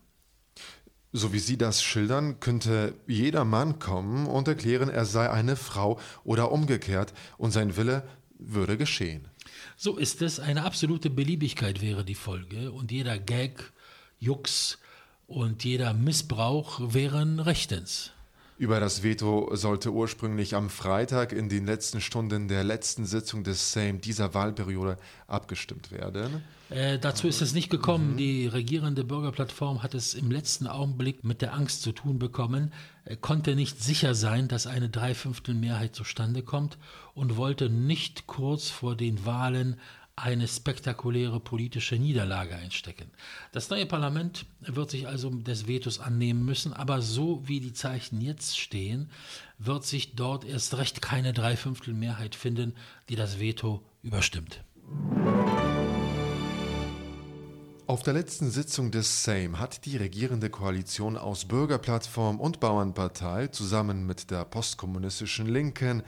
So 1.13 1.33
wie 1.33 1.39
Sie 1.39 1.55
das 1.55 1.83
schildern, 1.83 2.39
könnte 2.39 2.95
jeder 3.05 3.45
Mann 3.45 3.77
kommen 3.77 4.25
und 4.25 4.47
erklären, 4.47 4.89
er 4.89 5.05
sei 5.05 5.29
eine 5.29 5.55
Frau 5.55 5.99
oder 6.23 6.51
umgekehrt 6.51 7.13
und 7.37 7.51
sein 7.51 7.77
Wille 7.77 8.07
würde 8.39 8.75
geschehen. 8.75 9.27
So 9.77 9.97
ist 9.97 10.23
es. 10.23 10.39
Eine 10.39 10.63
absolute 10.63 11.11
Beliebigkeit 11.11 11.83
wäre 11.83 12.03
die 12.03 12.15
Folge 12.15 12.71
und 12.71 12.91
jeder 12.91 13.19
Gag, 13.19 13.71
Jux 14.17 14.79
und 15.27 15.63
jeder 15.63 15.93
Missbrauch 15.93 16.81
wären 16.91 17.39
rechtens. 17.39 18.14
Über 18.57 18.79
das 18.79 19.03
Veto 19.03 19.53
sollte 19.53 19.91
ursprünglich 19.91 20.55
am 20.55 20.69
Freitag 20.69 21.33
in 21.33 21.49
den 21.49 21.65
letzten 21.65 21.99
Stunden 21.99 22.47
der 22.47 22.63
letzten 22.63 23.05
Sitzung 23.05 23.43
des 23.43 23.73
Sejm 23.73 23.99
dieser 23.99 24.33
Wahlperiode 24.33 24.95
abgestimmt 25.27 25.91
werden. 25.91 26.41
Äh, 26.69 26.97
dazu 26.97 27.27
ist 27.27 27.41
es 27.41 27.53
nicht 27.53 27.69
gekommen. 27.69 28.13
Mhm. 28.13 28.17
Die 28.17 28.47
regierende 28.47 29.03
Bürgerplattform 29.03 29.83
hat 29.83 29.93
es 29.93 30.13
im 30.13 30.31
letzten 30.31 30.67
Augenblick 30.67 31.25
mit 31.25 31.41
der 31.41 31.53
Angst 31.53 31.81
zu 31.81 31.91
tun 31.91 32.17
bekommen, 32.17 32.71
äh, 33.03 33.17
konnte 33.17 33.55
nicht 33.55 33.83
sicher 33.83 34.15
sein, 34.15 34.47
dass 34.47 34.67
eine 34.67 34.87
Dreiviertelmehrheit 34.87 35.93
zustande 35.93 36.41
kommt 36.41 36.77
und 37.13 37.35
wollte 37.35 37.69
nicht 37.69 38.25
kurz 38.25 38.69
vor 38.69 38.95
den 38.95 39.25
Wahlen 39.25 39.77
eine 40.15 40.47
spektakuläre 40.47 41.39
politische 41.39 41.95
Niederlage 41.95 42.55
einstecken. 42.55 43.11
Das 43.51 43.69
neue 43.69 43.85
Parlament 43.85 44.45
wird 44.61 44.89
sich 44.89 45.07
also 45.07 45.29
des 45.29 45.67
Vetos 45.67 45.99
annehmen 45.99 46.45
müssen, 46.45 46.73
aber 46.73 47.01
so 47.01 47.47
wie 47.47 47.59
die 47.59 47.73
Zeichen 47.73 48.21
jetzt 48.21 48.57
stehen, 48.57 49.09
wird 49.59 49.85
sich 49.85 50.15
dort 50.15 50.45
erst 50.45 50.77
recht 50.77 51.01
keine 51.01 51.33
Dreiviertelmehrheit 51.33 52.35
finden, 52.35 52.75
die 53.09 53.15
das 53.15 53.39
Veto 53.39 53.83
überstimmt. 54.03 54.63
Auf 57.87 58.01
der 58.01 58.13
letzten 58.13 58.49
Sitzung 58.49 58.89
des 58.89 59.23
Sejm 59.23 59.59
hat 59.59 59.85
die 59.85 59.95
regierende 59.95 60.49
Koalition 60.49 61.17
aus 61.17 61.45
Bürgerplattform 61.45 62.39
und 62.39 62.59
Bauernpartei 62.59 63.47
zusammen 63.47 64.07
mit 64.07 64.31
der 64.31 64.43
postkommunistischen 64.43 65.45
Linken 65.45 66.01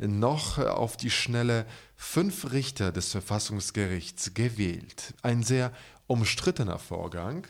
noch 0.00 0.58
auf 0.58 0.96
die 0.96 1.10
Schnelle 1.10 1.66
fünf 1.96 2.52
Richter 2.52 2.92
des 2.92 3.12
Verfassungsgerichts 3.12 4.34
gewählt. 4.34 5.14
Ein 5.22 5.42
sehr 5.42 5.72
umstrittener 6.06 6.78
Vorgang. 6.78 7.46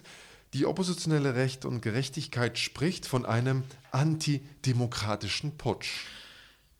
Die 0.52 0.66
oppositionelle 0.66 1.34
Recht 1.36 1.64
und 1.64 1.80
Gerechtigkeit 1.80 2.58
spricht 2.58 3.06
von 3.06 3.24
einem 3.24 3.62
antidemokratischen 3.92 5.56
Putsch. 5.56 6.06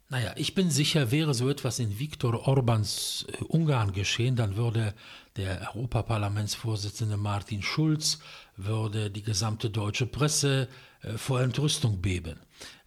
Naja, 0.09 0.33
ich 0.35 0.57
bin 0.57 0.71
sicher, 0.71 1.13
wäre 1.13 1.35
so 1.35 1.49
etwas 1.49 1.79
in 1.79 2.01
Viktor 2.01 2.49
Orbans 2.49 3.27
äh, 3.29 3.45
Ungarn 3.45 3.93
geschehen, 3.93 4.35
dann 4.35 4.57
würde 4.57 4.93
der 5.37 5.71
Europaparlamentsvorsitzende 5.73 7.17
Martin 7.17 7.63
Schulz, 7.63 8.19
würde 8.65 9.11
die 9.11 9.23
gesamte 9.23 9.71
deutsche 9.71 10.07
Presse 10.07 10.69
äh, 11.03 11.17
vor 11.17 11.41
Entrüstung 11.41 12.01
beben. 12.01 12.39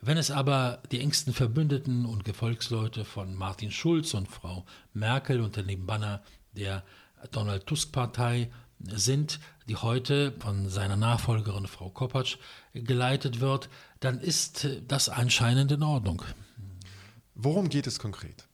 Wenn 0.01 0.17
es 0.17 0.31
aber 0.31 0.81
die 0.91 0.99
engsten 0.99 1.33
Verbündeten 1.33 2.05
und 2.05 2.25
Gefolgsleute 2.25 3.05
von 3.05 3.35
Martin 3.35 3.71
Schulz 3.71 4.13
und 4.13 4.27
Frau 4.27 4.65
Merkel 4.93 5.41
unter 5.41 5.63
dem 5.63 5.85
Banner 5.85 6.21
der 6.55 6.83
Donald 7.31 7.65
Tusk-Partei 7.65 8.51
sind, 8.79 9.39
die 9.67 9.77
heute 9.77 10.33
von 10.39 10.69
seiner 10.69 10.97
Nachfolgerin 10.97 11.67
Frau 11.67 11.89
Kopacz 11.89 12.37
geleitet 12.73 13.39
wird, 13.39 13.69
dann 14.01 14.19
ist 14.19 14.67
das 14.87 15.09
anscheinend 15.09 15.71
in 15.71 15.83
Ordnung. 15.83 16.21
Worum 17.33 17.69
geht 17.69 17.87
es 17.87 17.99
konkret? 17.99 18.47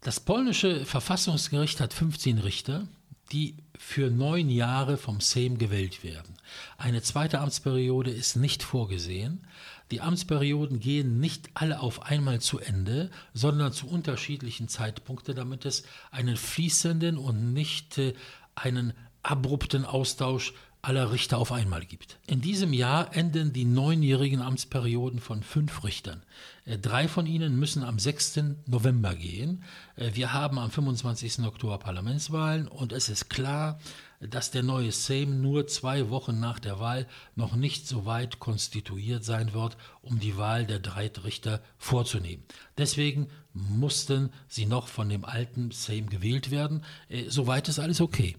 Das 0.00 0.20
polnische 0.20 0.84
Verfassungsgericht 0.84 1.80
hat 1.80 1.94
15 1.94 2.38
Richter, 2.38 2.86
die 3.32 3.56
für 3.78 4.10
neun 4.10 4.48
Jahre 4.48 4.96
vom 4.96 5.20
Sejm 5.20 5.58
gewählt 5.58 6.02
werden. 6.04 6.36
Eine 6.78 7.02
zweite 7.02 7.40
Amtsperiode 7.40 8.10
ist 8.10 8.36
nicht 8.36 8.62
vorgesehen. 8.62 9.46
Die 9.90 10.00
Amtsperioden 10.00 10.80
gehen 10.80 11.20
nicht 11.20 11.50
alle 11.54 11.80
auf 11.80 12.02
einmal 12.02 12.40
zu 12.40 12.58
Ende, 12.58 13.10
sondern 13.34 13.72
zu 13.72 13.86
unterschiedlichen 13.88 14.68
Zeitpunkten, 14.68 15.36
damit 15.36 15.64
es 15.64 15.84
einen 16.10 16.36
fließenden 16.36 17.18
und 17.18 17.52
nicht 17.52 17.98
äh, 17.98 18.14
einen 18.54 18.94
abrupten 19.22 19.84
Austausch 19.84 20.54
aller 20.86 21.10
Richter 21.10 21.38
auf 21.38 21.50
einmal 21.50 21.84
gibt. 21.84 22.18
In 22.28 22.40
diesem 22.40 22.72
Jahr 22.72 23.14
enden 23.16 23.52
die 23.52 23.64
neunjährigen 23.64 24.40
Amtsperioden 24.40 25.18
von 25.18 25.42
fünf 25.42 25.82
Richtern. 25.82 26.22
Äh, 26.64 26.78
drei 26.78 27.08
von 27.08 27.26
ihnen 27.26 27.58
müssen 27.58 27.82
am 27.82 27.98
6. 27.98 28.40
November 28.66 29.16
gehen. 29.16 29.64
Äh, 29.96 30.12
wir 30.14 30.32
haben 30.32 30.60
am 30.60 30.70
25. 30.70 31.40
Oktober 31.40 31.78
Parlamentswahlen 31.78 32.68
und 32.68 32.92
es 32.92 33.08
ist 33.08 33.28
klar, 33.28 33.80
dass 34.20 34.52
der 34.52 34.62
neue 34.62 34.92
Sejm 34.92 35.42
nur 35.42 35.66
zwei 35.66 36.08
Wochen 36.08 36.38
nach 36.38 36.60
der 36.60 36.78
Wahl 36.78 37.08
noch 37.34 37.56
nicht 37.56 37.88
so 37.88 38.06
weit 38.06 38.38
konstituiert 38.38 39.24
sein 39.24 39.52
wird, 39.54 39.76
um 40.02 40.20
die 40.20 40.36
Wahl 40.36 40.66
der 40.66 40.78
drei 40.78 41.10
Richter 41.24 41.62
vorzunehmen. 41.78 42.44
Deswegen 42.78 43.26
mussten 43.52 44.30
sie 44.46 44.66
noch 44.66 44.86
von 44.86 45.08
dem 45.08 45.24
alten 45.24 45.72
Sejm 45.72 46.08
gewählt 46.08 46.52
werden. 46.52 46.84
Äh, 47.08 47.24
soweit 47.28 47.68
ist 47.68 47.80
alles 47.80 48.00
okay. 48.00 48.36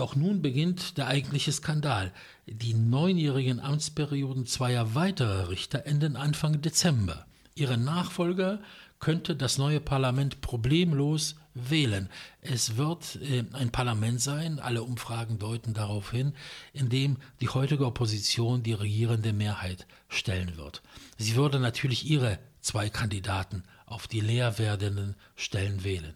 Doch 0.00 0.16
nun 0.16 0.40
beginnt 0.40 0.96
der 0.96 1.08
eigentliche 1.08 1.52
Skandal. 1.52 2.10
Die 2.46 2.72
neunjährigen 2.72 3.60
Amtsperioden 3.60 4.46
zweier 4.46 4.94
weiterer 4.94 5.50
Richter 5.50 5.84
enden 5.84 6.16
Anfang 6.16 6.62
Dezember. 6.62 7.26
Ihre 7.54 7.76
Nachfolger 7.76 8.62
könnte 8.98 9.36
das 9.36 9.58
neue 9.58 9.78
Parlament 9.78 10.40
problemlos 10.40 11.36
wählen. 11.52 12.08
Es 12.40 12.78
wird 12.78 13.16
äh, 13.16 13.44
ein 13.52 13.72
Parlament 13.72 14.22
sein, 14.22 14.58
alle 14.58 14.84
Umfragen 14.84 15.38
deuten 15.38 15.74
darauf 15.74 16.12
hin, 16.12 16.32
in 16.72 16.88
dem 16.88 17.18
die 17.42 17.50
heutige 17.50 17.84
Opposition 17.84 18.62
die 18.62 18.72
regierende 18.72 19.34
Mehrheit 19.34 19.86
stellen 20.08 20.56
wird. 20.56 20.80
Sie 21.18 21.36
würde 21.36 21.60
natürlich 21.60 22.08
ihre 22.08 22.38
zwei 22.62 22.88
Kandidaten 22.88 23.64
auf 23.84 24.08
die 24.08 24.20
leer 24.20 24.58
werdenden 24.58 25.14
Stellen 25.36 25.84
wählen. 25.84 26.14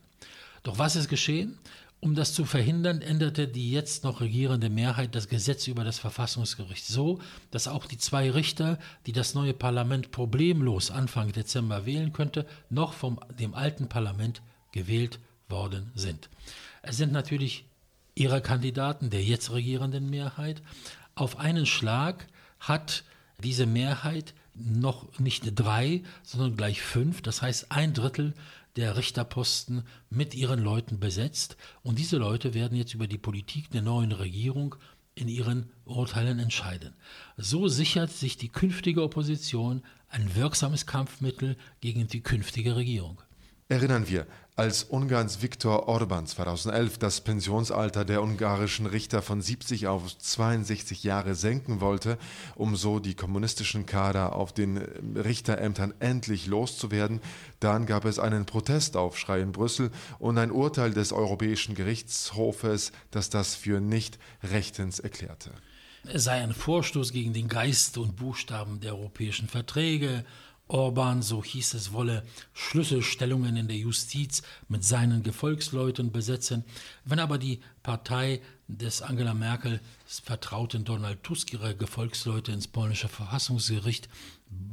Doch 0.63 0.79
was 0.79 0.97
ist 0.97 1.11
geschehen? 1.11 1.59
Um 2.05 2.15
das 2.15 2.35
zu 2.35 2.45
verhindern, 2.45 3.01
änderte 3.01 3.49
die 3.49 3.71
jetzt 3.71 4.05
noch 4.05 4.21
regierende 4.21 4.69
Mehrheit 4.69 5.15
das 5.15 5.27
Gesetz 5.27 5.67
über 5.69 5.85
das 5.85 5.99
Verfassungsgericht 5.99 6.87
so, 6.87 7.19
dass 7.51 7.67
auch 7.67 7.87
die 7.87 7.97
zwei 7.97 8.31
Richter, 8.31 8.79
die 9.07 9.13
das 9.13 9.33
neue 9.33 9.55
Parlament 9.55 10.11
problemlos 10.11 10.91
Anfang 10.91 11.33
Dezember 11.33 11.87
wählen 11.87 12.13
könnte, 12.13 12.45
noch 12.69 12.93
vom 12.93 13.19
dem 13.39 13.55
alten 13.55 13.89
Parlament 13.89 14.43
gewählt 14.71 15.19
worden 15.49 15.93
sind. 15.95 16.29
Es 16.83 16.99
sind 16.99 17.11
natürlich 17.11 17.65
ihre 18.15 18.43
Kandidaten 18.43 19.09
der 19.09 19.25
jetzt 19.25 19.51
regierenden 19.51 20.11
Mehrheit. 20.11 20.61
Auf 21.15 21.39
einen 21.39 21.65
Schlag 21.65 22.27
hat 22.61 23.05
diese 23.43 23.65
Mehrheit 23.65 24.35
noch 24.53 25.19
nicht 25.19 25.59
drei, 25.59 26.03
sondern 26.23 26.55
gleich 26.55 26.83
fünf, 26.83 27.23
das 27.23 27.41
heißt 27.41 27.73
ein 27.73 27.95
Drittel 27.95 28.35
der 28.77 28.97
Richterposten 28.97 29.85
mit 30.11 30.35
ihren 30.35 30.61
Leuten 30.61 30.99
besetzt. 30.99 31.57
Und 31.83 31.99
diese 31.99 32.17
Leute 32.17 32.55
werden 32.55 32.77
jetzt 32.77 32.95
über 32.95 33.07
die 33.07 33.19
Politik 33.19 33.71
der 33.71 33.83
neuen 33.83 34.13
Regierung 34.13 34.75
in 35.15 35.29
ihren 35.29 35.71
Urteilen 35.85 36.39
entscheiden. 36.39 36.95
So 37.37 37.69
sichert 37.69 38.11
sich 38.11 38.37
die 38.37 38.49
künftige 38.49 39.03
Opposition 39.03 39.83
ein 40.09 40.35
wirksames 40.35 40.87
Kampfmittel 40.87 41.57
gegen 41.81 42.09
die 42.09 42.21
künftige 42.21 42.77
Regierung. 42.77 43.21
Erinnern 43.69 44.09
wir, 44.09 44.27
als 44.57 44.85
Ungarns 44.85 45.41
Viktor 45.41 45.89
Orban 45.89 46.27
2011 46.27 46.99
das 46.99 47.23
Pensionsalter 47.23 48.05
der 48.05 48.23
ungarischen 48.23 48.85
Richter 48.85 49.23
von 49.23 49.41
70 49.41 49.87
auf 49.87 50.19
62 50.19 51.03
Jahre 51.03 51.35
senken 51.35 51.81
wollte, 51.81 52.19
um 52.57 52.77
so 52.77 53.01
die 53.01 53.15
kommunistischen 53.15 53.87
Kader 53.87 54.37
auf 54.37 54.53
den 54.53 54.77
Richterämtern 54.77 55.95
endlich 55.99 56.47
loszuwerden, 56.47 57.23
dann 57.59 57.87
gab 57.87 58.05
es 58.05 58.19
einen 58.19 58.45
Protestaufschrei 58.45 59.41
in 59.41 59.53
Brüssel 59.53 59.91
und 60.19 60.37
ein 60.37 60.53
Urteil 60.53 60.93
des 60.93 61.15
Europäischen 61.15 61.75
Gerichtshofes, 61.75 62.93
das 63.11 63.31
das 63.31 63.55
für 63.55 63.81
nicht 63.81 64.19
rechtens 64.43 65.01
erklärte. 65.01 65.53
Es 66.07 66.25
sei 66.25 66.43
ein 66.43 66.53
Vorstoß 66.53 67.13
gegen 67.13 67.33
den 67.33 67.49
Geist 67.49 67.97
und 67.97 68.17
Buchstaben 68.17 68.79
der 68.81 68.95
europäischen 68.95 69.49
Verträge 69.49 70.27
Orban, 70.75 71.23
so 71.23 71.45
hieß 71.45 71.75
es, 71.75 71.93
wolle 71.93 72.25
Schlüsselstellungen 72.53 73.57
in 73.57 73.69
der 73.69 73.77
Justiz 73.77 74.43
mit 74.67 74.83
seinen 74.83 75.23
Gefolgsleuten 75.23 76.11
besetzen. 76.11 76.65
Wenn 77.05 77.21
aber 77.21 77.39
die 77.39 77.61
Partei 77.85 78.41
des 78.67 79.01
Angela 79.01 79.35
Merkel 79.35 79.81
vertrauten 80.05 80.85
Donald 80.85 81.23
Tusk 81.23 81.53
ihre 81.53 81.77
Gefolgsleute 81.77 82.51
ins 82.51 82.67
polnische 82.67 83.07
Verfassungsgericht 83.07 84.09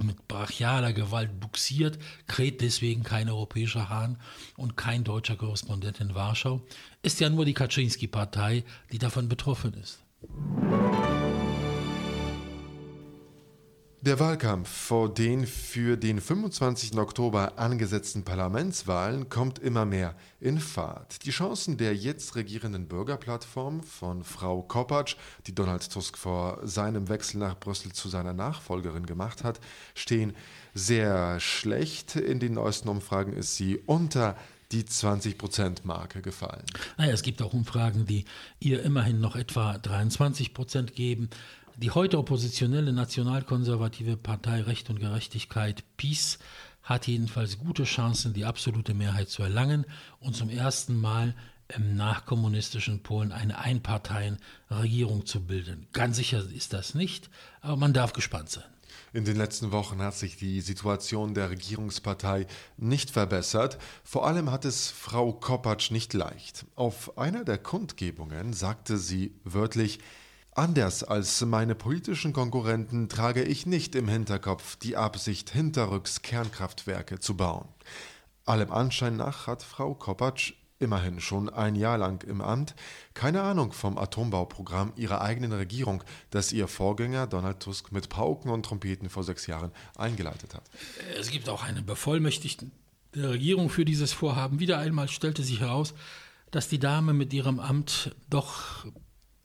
mit 0.03 0.27
brachialer 0.27 0.93
Gewalt 0.93 1.39
buxiert, 1.39 1.99
kräht 2.25 2.61
deswegen 2.61 3.03
kein 3.03 3.29
europäischer 3.29 3.89
Hahn 3.89 4.17
und 4.57 4.77
kein 4.77 5.03
deutscher 5.03 5.35
Korrespondent 5.35 5.99
in 5.99 6.15
Warschau, 6.15 6.63
ist 7.03 7.19
ja 7.19 7.29
nur 7.29 7.45
die 7.45 7.53
Kaczynski-Partei, 7.53 8.63
die 8.91 8.97
davon 8.97 9.29
betroffen 9.29 9.75
ist. 9.75 9.99
Der 14.03 14.19
Wahlkampf 14.19 14.67
vor 14.67 15.13
den 15.13 15.45
für 15.45 15.95
den 15.95 16.19
25. 16.19 16.97
Oktober 16.97 17.59
angesetzten 17.59 18.23
Parlamentswahlen 18.23 19.29
kommt 19.29 19.59
immer 19.59 19.85
mehr 19.85 20.15
in 20.39 20.59
Fahrt. 20.59 21.23
Die 21.23 21.29
Chancen 21.29 21.77
der 21.77 21.95
jetzt 21.95 22.35
regierenden 22.35 22.87
Bürgerplattform 22.87 23.83
von 23.83 24.23
Frau 24.23 24.63
Kopacz, 24.63 25.17
die 25.45 25.53
Donald 25.53 25.87
Tusk 25.87 26.17
vor 26.17 26.61
seinem 26.63 27.09
Wechsel 27.09 27.37
nach 27.37 27.59
Brüssel 27.59 27.91
zu 27.91 28.09
seiner 28.09 28.33
Nachfolgerin 28.33 29.05
gemacht 29.05 29.43
hat, 29.43 29.59
stehen 29.93 30.33
sehr 30.73 31.39
schlecht. 31.39 32.15
In 32.15 32.39
den 32.39 32.55
neuesten 32.55 32.89
Umfragen 32.89 33.33
ist 33.33 33.55
sie 33.55 33.77
unter 33.85 34.35
die 34.71 34.83
20-Prozent-Marke 34.83 36.21
gefallen. 36.21 36.63
Naja, 36.97 37.11
es 37.13 37.21
gibt 37.21 37.41
auch 37.41 37.53
Umfragen, 37.53 38.05
die 38.05 38.25
ihr 38.59 38.81
immerhin 38.83 39.19
noch 39.19 39.35
etwa 39.35 39.77
23 39.77 40.53
Prozent 40.53 40.95
geben. 40.95 41.29
Die 41.81 41.89
heute 41.89 42.19
oppositionelle 42.19 42.93
nationalkonservative 42.93 44.15
Partei 44.15 44.61
Recht 44.61 44.91
und 44.91 44.99
Gerechtigkeit 44.99 45.83
PiS 45.97 46.37
hat 46.83 47.07
jedenfalls 47.07 47.57
gute 47.57 47.85
Chancen, 47.85 48.35
die 48.35 48.45
absolute 48.45 48.93
Mehrheit 48.93 49.29
zu 49.29 49.41
erlangen 49.41 49.87
und 50.19 50.35
zum 50.35 50.51
ersten 50.51 50.95
Mal 51.01 51.35
im 51.75 51.95
nachkommunistischen 51.95 53.01
Polen 53.01 53.31
eine 53.31 53.57
Einparteienregierung 53.57 55.25
zu 55.25 55.43
bilden. 55.43 55.87
Ganz 55.91 56.17
sicher 56.17 56.45
ist 56.55 56.73
das 56.73 56.93
nicht, 56.93 57.31
aber 57.61 57.77
man 57.77 57.93
darf 57.93 58.13
gespannt 58.13 58.51
sein. 58.51 58.69
In 59.11 59.25
den 59.25 59.37
letzten 59.37 59.71
Wochen 59.71 60.03
hat 60.03 60.13
sich 60.15 60.37
die 60.37 60.61
Situation 60.61 61.33
der 61.33 61.49
Regierungspartei 61.49 62.45
nicht 62.77 63.09
verbessert. 63.09 63.79
Vor 64.03 64.27
allem 64.27 64.51
hat 64.51 64.65
es 64.65 64.91
Frau 64.91 65.33
Kopacz 65.33 65.89
nicht 65.89 66.13
leicht. 66.13 66.63
Auf 66.75 67.17
einer 67.17 67.43
der 67.43 67.57
Kundgebungen 67.57 68.53
sagte 68.53 68.99
sie 68.99 69.33
wörtlich, 69.43 69.97
Anders 70.53 71.03
als 71.05 71.39
meine 71.45 71.75
politischen 71.75 72.33
Konkurrenten 72.33 73.07
trage 73.07 73.41
ich 73.41 73.65
nicht 73.65 73.95
im 73.95 74.09
Hinterkopf 74.09 74.75
die 74.75 74.97
Absicht, 74.97 75.49
hinterrücks 75.49 76.23
Kernkraftwerke 76.23 77.19
zu 77.19 77.37
bauen. 77.37 77.69
Allem 78.43 78.69
Anschein 78.69 79.15
nach 79.15 79.47
hat 79.47 79.63
Frau 79.63 79.93
Kopacz 79.93 80.51
immerhin 80.77 81.21
schon 81.21 81.47
ein 81.47 81.75
Jahr 81.75 81.97
lang 81.97 82.23
im 82.27 82.41
Amt, 82.41 82.75
keine 83.13 83.43
Ahnung 83.43 83.71
vom 83.71 83.97
Atombauprogramm 83.97 84.91
ihrer 84.97 85.21
eigenen 85.21 85.53
Regierung, 85.53 86.03
das 86.31 86.51
ihr 86.51 86.67
Vorgänger 86.67 87.27
Donald 87.27 87.61
Tusk 87.61 87.93
mit 87.93 88.09
Pauken 88.09 88.51
und 88.51 88.65
Trompeten 88.65 89.09
vor 89.09 89.23
sechs 89.23 89.47
Jahren 89.47 89.71
eingeleitet 89.95 90.53
hat. 90.53 90.63
Es 91.17 91.29
gibt 91.29 91.47
auch 91.47 91.63
einen 91.63 91.85
Bevollmächtigten 91.85 92.73
der 93.15 93.29
Regierung 93.29 93.69
für 93.69 93.85
dieses 93.85 94.11
Vorhaben. 94.11 94.59
Wieder 94.59 94.79
einmal 94.79 95.07
stellte 95.07 95.43
sich 95.43 95.61
heraus, 95.61 95.93
dass 96.49 96.67
die 96.67 96.79
Dame 96.79 97.13
mit 97.13 97.31
ihrem 97.31 97.59
Amt 97.59 98.13
doch 98.29 98.85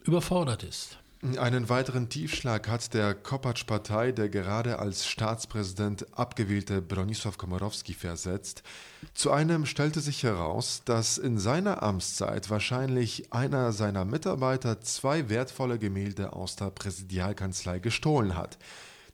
überfordert 0.06 0.62
ist. 0.62 0.98
Einen 1.38 1.68
weiteren 1.70 2.08
Tiefschlag 2.08 2.68
hat 2.68 2.92
der 2.92 3.14
Kopacz-Partei 3.14 4.12
der 4.12 4.28
gerade 4.28 4.78
als 4.78 5.06
Staatspräsident 5.06 6.06
abgewählte 6.16 6.82
Bronisław 6.82 7.36
Komorowski 7.36 7.94
versetzt. 7.94 8.62
Zu 9.14 9.32
einem 9.32 9.64
stellte 9.64 10.00
sich 10.00 10.22
heraus, 10.22 10.82
dass 10.84 11.16
in 11.16 11.38
seiner 11.38 11.82
Amtszeit 11.82 12.50
wahrscheinlich 12.50 13.32
einer 13.32 13.72
seiner 13.72 14.04
Mitarbeiter 14.04 14.80
zwei 14.82 15.28
wertvolle 15.30 15.78
Gemälde 15.78 16.34
aus 16.34 16.54
der 16.54 16.70
Präsidialkanzlei 16.70 17.78
gestohlen 17.78 18.36
hat. 18.36 18.58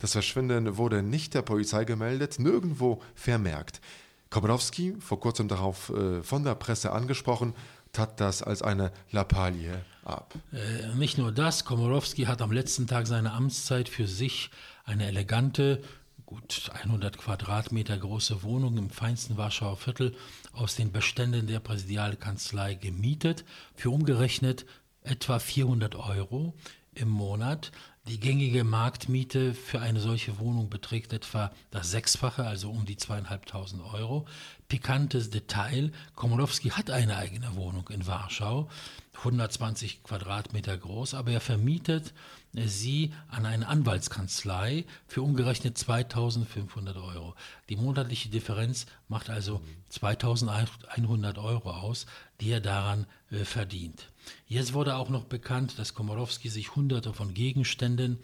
Das 0.01 0.13
Verschwinden 0.13 0.77
wurde 0.77 1.03
nicht 1.03 1.33
der 1.35 1.43
Polizei 1.43 1.85
gemeldet, 1.85 2.41
nirgendwo 2.41 3.01
vermerkt. 3.15 3.81
Komorowski, 4.29 4.97
vor 4.99 5.21
kurzem 5.21 5.47
darauf 5.47 5.91
äh, 5.91 6.23
von 6.23 6.43
der 6.43 6.57
Presse 6.57 6.91
angesprochen, 6.91 7.55
tat 7.93 8.21
das 8.21 8.43
als 8.43 8.63
eine 8.63 8.91
Lappalie 9.11 9.85
ab. 10.05 10.35
Äh, 10.53 10.95
nicht 10.97 11.19
nur 11.19 11.31
das, 11.31 11.65
Komorowski 11.65 12.25
hat 12.25 12.43
am 12.43 12.51
letzten 12.51 12.87
Tag 12.87 13.07
seiner 13.07 13.35
Amtszeit 13.35 13.89
für 13.89 14.09
sich 14.09 14.51
eine 14.85 15.07
elegante, 15.07 15.83
gut 16.27 16.71
100 16.73 17.19
Quadratmeter 17.19 17.97
große 17.99 18.43
Wohnung 18.43 18.79
im 18.79 18.91
feinsten 18.91 19.37
Warschauer 19.37 19.77
Viertel 19.77 20.15
aus 20.53 20.75
den 20.77 20.91
Beständen 20.91 21.47
der 21.47 21.61
Präsidialkanzlei 21.61 22.75
gemietet, 22.75 23.45
für 23.75 23.91
umgerechnet 23.91 24.65
etwa 25.03 25.39
400 25.39 25.95
Euro 25.97 26.55
im 26.95 27.09
Monat. 27.09 27.73
Die 28.09 28.19
gängige 28.19 28.65
Marktmiete 28.65 29.55
für 29.55 29.81
eine 29.81 30.01
solche 30.01 30.39
Wohnung 30.39 30.69
beträgt 30.69 31.13
etwa 31.13 31.53
das 31.71 31.91
Sechsfache, 31.91 32.45
also 32.45 32.71
um 32.71 32.85
die 32.85 32.97
zweieinhalbtausend 32.97 33.83
Euro. 33.95 34.27
Pikantes 34.73 35.29
Detail, 35.29 35.93
Komorowski 36.15 36.71
hat 36.71 36.89
eine 36.89 37.19
eigene 37.19 37.57
Wohnung 37.57 37.91
in 37.91 38.07
Warschau, 38.07 38.71
120 39.19 40.03
Quadratmeter 40.03 40.79
groß, 40.79 41.13
aber 41.13 41.31
er 41.31 41.43
vermietet 41.43 42.15
sie 42.55 43.13
an 43.29 43.45
eine 43.45 43.69
Anwaltskanzlei 43.69 44.87
für 45.07 45.21
umgerechnet 45.21 45.77
2500 45.77 46.97
Euro. 46.97 47.35
Die 47.69 47.77
monatliche 47.77 48.31
Differenz 48.31 48.87
macht 49.09 49.29
also 49.29 49.61
2100 49.91 51.37
Euro 51.37 51.71
aus, 51.71 52.07
die 52.41 52.51
er 52.51 52.63
daran 52.63 53.07
äh, 53.31 53.45
verdient. 53.45 54.11
Jetzt 54.47 54.73
wurde 54.73 54.97
auch 54.97 55.11
noch 55.11 55.25
bekannt, 55.25 55.79
dass 55.79 55.93
Komorowski 55.93 56.49
sich 56.49 56.77
hunderte 56.77 57.13
von 57.13 57.35
Gegenständen, 57.35 58.21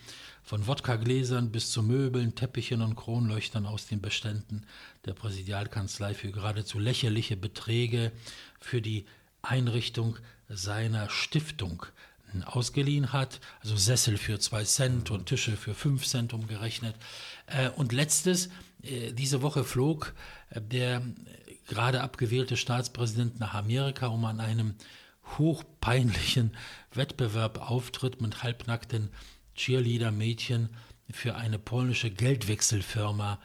von 0.49 0.67
Wodkagläsern 0.67 1.53
bis 1.53 1.71
zu 1.71 1.83
Möbeln, 1.83 2.35
Teppichen 2.35 2.81
und 2.81 2.97
Kronleuchtern 2.97 3.67
aus 3.67 3.87
den 3.87 4.01
Beständen 4.01 4.65
der 5.05 5.13
Präsidialkanzlei 5.13 6.15
für 6.15 6.33
geradezu 6.33 6.79
lächerliche 6.79 7.37
Beträge 7.37 8.13
für 8.59 8.81
die 8.81 9.05
Einrichtung 9.43 10.17
seiner 10.49 11.11
Stiftung 11.11 11.85
ausgeliehen 12.47 13.13
hat, 13.13 13.41
also 13.61 13.77
Sessel 13.77 14.17
für 14.17 14.39
zwei 14.39 14.65
Cent 14.65 15.11
und 15.11 15.27
Tische 15.27 15.55
für 15.55 15.75
fünf 15.75 16.07
Cent 16.07 16.33
umgerechnet. 16.33 16.97
Äh, 17.47 17.69
und 17.69 17.93
letztes, 17.93 18.49
äh, 18.83 19.13
diese 19.13 19.43
Woche 19.43 19.65
flog 19.65 20.15
äh, 20.49 20.63
der 20.63 21.03
gerade 21.67 22.01
abgewählte 22.01 22.57
Staatspräsident 22.57 23.39
nach 23.39 23.53
Amerika, 23.53 24.07
um 24.07 24.25
an 24.25 24.41
einem 24.41 24.77
hochpeinlichen 25.37 26.57
Wettbewerb 26.95 27.71
auftritt 27.71 28.23
mit 28.23 28.43
halbnackten 28.43 29.11
Cheerleader-Mädchen 29.59 30.71
für 31.11 31.37
eine 31.37 31.59
polnische 31.59 32.11
Geldwechselfirma 32.11 33.39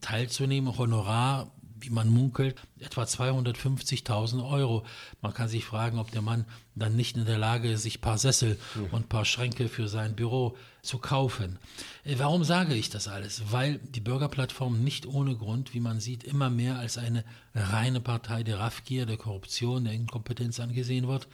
teilzunehmen. 0.00 0.76
Honorar 0.76 1.50
wie 1.80 1.90
man 1.90 2.08
munkelt, 2.08 2.60
etwa 2.78 3.02
250.000 3.02 4.48
Euro. 4.48 4.84
Man 5.20 5.34
kann 5.34 5.48
sich 5.48 5.64
fragen, 5.64 5.98
ob 5.98 6.10
der 6.10 6.22
Mann 6.22 6.44
dann 6.74 6.96
nicht 6.96 7.16
in 7.16 7.24
der 7.24 7.38
Lage 7.38 7.70
ist, 7.70 7.82
sich 7.82 7.98
ein 7.98 8.02
paar 8.02 8.18
Sessel 8.18 8.58
und 8.92 9.04
ein 9.04 9.08
paar 9.08 9.24
Schränke 9.24 9.68
für 9.68 9.88
sein 9.88 10.14
Büro 10.14 10.56
zu 10.82 10.98
kaufen. 10.98 11.58
Äh, 12.04 12.16
warum 12.18 12.44
sage 12.44 12.74
ich 12.74 12.90
das 12.90 13.08
alles? 13.08 13.42
Weil 13.50 13.78
die 13.78 14.00
Bürgerplattform 14.00 14.82
nicht 14.82 15.06
ohne 15.06 15.36
Grund, 15.36 15.74
wie 15.74 15.80
man 15.80 16.00
sieht, 16.00 16.24
immer 16.24 16.50
mehr 16.50 16.78
als 16.78 16.98
eine 16.98 17.24
reine 17.54 18.00
Partei 18.00 18.42
der 18.42 18.58
Raffgier, 18.58 19.06
der 19.06 19.16
Korruption, 19.16 19.84
der 19.84 19.94
Inkompetenz 19.94 20.60
angesehen 20.60 21.08
wird. 21.08 21.28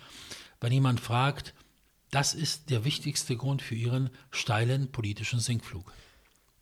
Wenn 0.61 0.73
jemand 0.73 1.01
fragt, 1.01 1.55
das 2.11 2.35
ist 2.35 2.71
der 2.71 2.85
wichtigste 2.85 3.37
Grund 3.37 3.63
für 3.63 3.75
ihren 3.75 4.11
steilen 4.31 4.91
politischen 4.93 5.41
Sinkflug. 5.41 5.93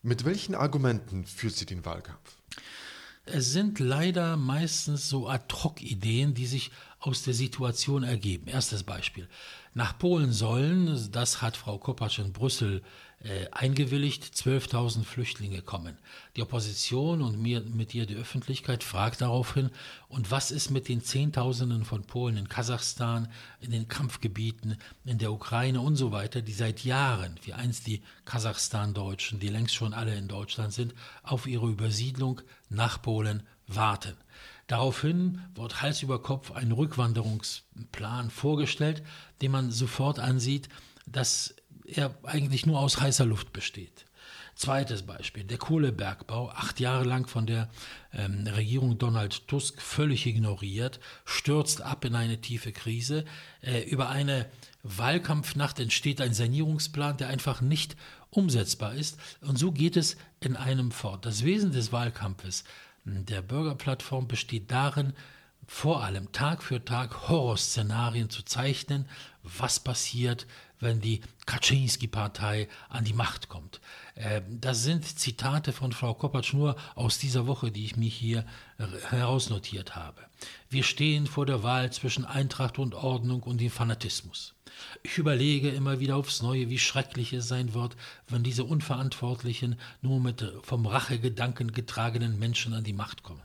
Mit 0.02 0.24
welchen 0.24 0.54
Argumenten 0.54 1.24
führt 1.24 1.54
sie 1.54 1.66
den 1.66 1.84
Wahlkampf? 1.84 2.36
Es 3.26 3.52
sind 3.52 3.78
leider 3.78 4.36
meistens 4.36 5.08
so 5.08 5.28
Ad-Hoc-Ideen, 5.28 6.34
die 6.34 6.46
sich 6.46 6.70
aus 7.00 7.22
der 7.22 7.32
Situation 7.32 8.02
ergeben. 8.02 8.48
Erstes 8.48 8.82
Beispiel. 8.82 9.28
Nach 9.72 9.98
Polen 9.98 10.32
sollen, 10.32 11.10
das 11.10 11.40
hat 11.40 11.56
Frau 11.56 11.78
Kopacz 11.78 12.18
in 12.18 12.32
Brüssel 12.32 12.82
äh, 13.24 13.48
eingewilligt, 13.52 14.22
12.000 14.22 15.02
Flüchtlinge 15.04 15.62
kommen. 15.62 15.96
Die 16.36 16.42
Opposition 16.42 17.22
und 17.22 17.40
mir, 17.40 17.62
mit 17.62 17.94
ihr 17.94 18.04
die 18.04 18.16
Öffentlichkeit 18.16 18.84
fragt 18.84 19.22
daraufhin, 19.22 19.70
und 20.08 20.30
was 20.30 20.50
ist 20.50 20.70
mit 20.70 20.88
den 20.88 21.02
Zehntausenden 21.02 21.84
von 21.84 22.04
Polen 22.04 22.36
in 22.36 22.50
Kasachstan, 22.50 23.28
in 23.60 23.70
den 23.70 23.88
Kampfgebieten, 23.88 24.76
in 25.06 25.16
der 25.16 25.32
Ukraine 25.32 25.80
und 25.80 25.96
so 25.96 26.12
weiter, 26.12 26.42
die 26.42 26.52
seit 26.52 26.84
Jahren, 26.84 27.40
wie 27.44 27.54
einst 27.54 27.86
die 27.86 28.02
Kasachstan-Deutschen, 28.26 29.40
die 29.40 29.48
längst 29.48 29.74
schon 29.74 29.94
alle 29.94 30.14
in 30.14 30.28
Deutschland 30.28 30.74
sind, 30.74 30.94
auf 31.22 31.46
ihre 31.46 31.68
Übersiedlung 31.68 32.42
nach 32.68 33.00
Polen 33.00 33.42
warten. 33.66 34.16
Daraufhin 34.66 35.40
wird 35.54 35.80
Hals 35.80 36.02
über 36.02 36.22
Kopf 36.22 36.50
ein 36.52 36.72
Rückwanderungsplan 36.72 38.30
vorgestellt, 38.30 39.02
den 39.40 39.50
man 39.50 39.70
sofort 39.70 40.18
ansieht, 40.18 40.68
dass 41.06 41.54
er 41.84 42.14
eigentlich 42.24 42.66
nur 42.66 42.80
aus 42.80 43.00
heißer 43.00 43.26
Luft 43.26 43.52
besteht. 43.52 44.06
Zweites 44.56 45.02
Beispiel, 45.02 45.42
der 45.42 45.58
Kohlebergbau, 45.58 46.48
acht 46.50 46.78
Jahre 46.78 47.02
lang 47.04 47.26
von 47.26 47.44
der 47.44 47.68
ähm, 48.12 48.46
Regierung 48.46 48.98
Donald 48.98 49.48
Tusk 49.48 49.82
völlig 49.82 50.26
ignoriert, 50.26 51.00
stürzt 51.24 51.82
ab 51.82 52.04
in 52.04 52.14
eine 52.14 52.40
tiefe 52.40 52.70
Krise. 52.70 53.24
Äh, 53.62 53.82
über 53.82 54.10
eine 54.10 54.46
Wahlkampfnacht 54.84 55.80
entsteht 55.80 56.20
ein 56.20 56.34
Sanierungsplan, 56.34 57.16
der 57.16 57.28
einfach 57.28 57.62
nicht 57.62 57.96
umsetzbar 58.30 58.94
ist. 58.94 59.18
Und 59.40 59.58
so 59.58 59.72
geht 59.72 59.96
es 59.96 60.16
in 60.38 60.56
einem 60.56 60.92
fort. 60.92 61.26
Das 61.26 61.44
Wesen 61.44 61.72
des 61.72 61.90
Wahlkampfes 61.90 62.62
der 63.04 63.42
Bürgerplattform 63.42 64.28
besteht 64.28 64.70
darin, 64.70 65.14
vor 65.66 66.04
allem 66.04 66.30
Tag 66.32 66.62
für 66.62 66.84
Tag 66.84 67.28
Horrorszenarien 67.28 68.30
zu 68.30 68.42
zeichnen, 68.42 69.08
was 69.42 69.80
passiert, 69.80 70.46
wenn 70.84 71.00
die 71.00 71.20
Kaczynski-Partei 71.46 72.68
an 72.88 73.04
die 73.04 73.12
Macht 73.12 73.48
kommt. 73.48 73.80
Äh, 74.14 74.42
das 74.48 74.84
sind 74.84 75.04
Zitate 75.04 75.72
von 75.72 75.90
Frau 75.90 76.14
Kopacz 76.14 76.52
nur 76.52 76.76
aus 76.94 77.18
dieser 77.18 77.48
Woche, 77.48 77.72
die 77.72 77.84
ich 77.84 77.96
mir 77.96 78.08
hier 78.08 78.44
herausnotiert 79.10 79.96
habe. 79.96 80.20
Wir 80.70 80.84
stehen 80.84 81.26
vor 81.26 81.46
der 81.46 81.62
Wahl 81.62 81.92
zwischen 81.92 82.24
Eintracht 82.24 82.78
und 82.78 82.94
Ordnung 82.94 83.42
und 83.42 83.60
dem 83.60 83.70
Fanatismus. 83.70 84.54
Ich 85.02 85.18
überlege 85.18 85.70
immer 85.70 86.00
wieder 86.00 86.16
aufs 86.16 86.42
Neue, 86.42 86.68
wie 86.68 86.78
schrecklich 86.78 87.32
es 87.32 87.48
sein 87.48 87.74
wird, 87.74 87.96
wenn 88.28 88.42
diese 88.42 88.64
unverantwortlichen, 88.64 89.76
nur 90.02 90.20
mit 90.20 90.44
vom 90.62 90.86
Rachegedanken 90.86 91.72
getragenen 91.72 92.38
Menschen 92.38 92.74
an 92.74 92.84
die 92.84 92.92
Macht 92.92 93.22
kommen. 93.22 93.42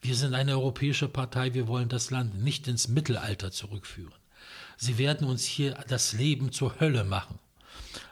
Wir 0.00 0.14
sind 0.14 0.34
eine 0.34 0.52
europäische 0.52 1.08
Partei, 1.08 1.54
wir 1.54 1.68
wollen 1.68 1.88
das 1.88 2.10
Land 2.10 2.42
nicht 2.42 2.68
ins 2.68 2.88
Mittelalter 2.88 3.50
zurückführen. 3.50 4.14
Sie 4.78 4.96
werden 4.96 5.26
uns 5.26 5.44
hier 5.44 5.74
das 5.88 6.12
Leben 6.12 6.52
zur 6.52 6.80
Hölle 6.80 7.04
machen. 7.04 7.38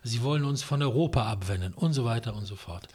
Sie 0.02 0.22
wollen 0.22 0.44
uns 0.44 0.62
von 0.62 0.82
Europa 0.82 1.24
abwenden 1.24 1.72
und 1.72 1.92
so 1.92 2.04
weiter 2.04 2.34
und 2.34 2.44
so 2.44 2.56
fort. 2.56 2.88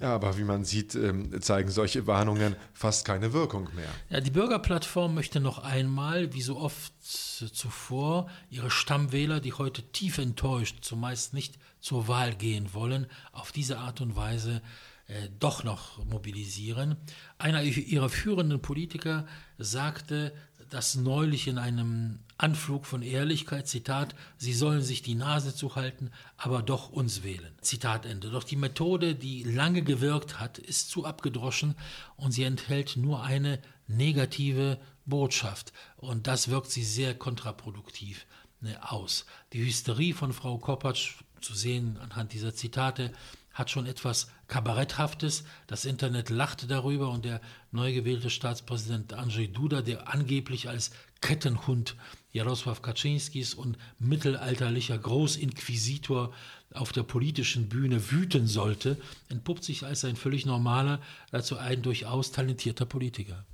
Ja, 0.00 0.14
aber 0.14 0.38
wie 0.38 0.44
man 0.44 0.64
sieht, 0.64 0.94
ähm, 0.94 1.38
zeigen 1.42 1.70
solche 1.70 2.06
Warnungen 2.06 2.56
fast 2.72 3.04
keine 3.04 3.34
Wirkung 3.34 3.68
mehr. 3.74 3.90
Ja, 4.08 4.20
die 4.20 4.30
Bürgerplattform 4.30 5.14
möchte 5.14 5.38
noch 5.38 5.58
einmal, 5.58 6.32
wie 6.32 6.40
so 6.40 6.56
oft 6.56 6.94
zuvor, 7.02 8.30
ihre 8.48 8.70
Stammwähler, 8.70 9.40
die 9.40 9.52
heute 9.52 9.82
tief 9.82 10.16
enttäuscht, 10.16 10.78
zumeist 10.82 11.34
nicht 11.34 11.58
zur 11.80 12.08
Wahl 12.08 12.34
gehen 12.34 12.72
wollen, 12.72 13.06
auf 13.32 13.52
diese 13.52 13.78
Art 13.78 14.00
und 14.00 14.16
Weise 14.16 14.62
äh, 15.08 15.28
doch 15.38 15.62
noch 15.62 16.02
mobilisieren. 16.06 16.96
Einer 17.36 17.62
ihrer 17.62 18.08
führenden 18.08 18.62
Politiker 18.62 19.26
sagte, 19.58 20.32
das 20.72 20.94
neulich 20.94 21.48
in 21.48 21.58
einem 21.58 22.20
Anflug 22.38 22.86
von 22.86 23.02
Ehrlichkeit, 23.02 23.68
Zitat, 23.68 24.14
sie 24.38 24.54
sollen 24.54 24.80
sich 24.80 25.02
die 25.02 25.14
Nase 25.14 25.54
zuhalten, 25.54 26.10
aber 26.36 26.62
doch 26.62 26.90
uns 26.90 27.22
wählen. 27.22 27.52
Zitat 27.60 28.06
Ende. 28.06 28.30
Doch 28.30 28.44
die 28.44 28.56
Methode, 28.56 29.14
die 29.14 29.42
lange 29.42 29.82
gewirkt 29.82 30.40
hat, 30.40 30.58
ist 30.58 30.88
zu 30.90 31.04
abgedroschen 31.04 31.74
und 32.16 32.32
sie 32.32 32.44
enthält 32.44 32.96
nur 32.96 33.22
eine 33.22 33.60
negative 33.86 34.80
Botschaft. 35.04 35.72
Und 35.96 36.26
das 36.26 36.48
wirkt 36.48 36.70
sie 36.70 36.84
sehr 36.84 37.14
kontraproduktiv 37.14 38.26
ne, 38.60 38.78
aus. 38.90 39.26
Die 39.52 39.64
Hysterie 39.64 40.14
von 40.14 40.32
Frau 40.32 40.58
Kopacz, 40.58 41.16
zu 41.40 41.54
sehen 41.54 41.98
anhand 41.98 42.32
dieser 42.32 42.54
Zitate, 42.54 43.12
hat 43.54 43.70
schon 43.70 43.86
etwas 43.86 44.30
Kabaretthaftes. 44.48 45.44
Das 45.66 45.84
Internet 45.84 46.30
lachte 46.30 46.66
darüber 46.66 47.10
und 47.10 47.24
der 47.24 47.40
neu 47.70 47.92
gewählte 47.92 48.30
Staatspräsident 48.30 49.12
Andrzej 49.14 49.48
Duda, 49.48 49.82
der 49.82 50.12
angeblich 50.12 50.68
als 50.68 50.90
Kettenhund 51.20 51.96
Jarosław 52.34 52.80
Kaczynskis 52.80 53.54
und 53.54 53.76
mittelalterlicher 53.98 54.98
Großinquisitor 54.98 56.32
auf 56.72 56.92
der 56.92 57.02
politischen 57.02 57.68
Bühne 57.68 58.10
wüten 58.10 58.46
sollte, 58.46 58.96
entpuppt 59.28 59.64
sich 59.64 59.84
als 59.84 60.04
ein 60.04 60.16
völlig 60.16 60.46
normaler, 60.46 61.00
dazu 61.30 61.58
ein 61.58 61.82
durchaus 61.82 62.32
talentierter 62.32 62.86
Politiker. 62.86 63.44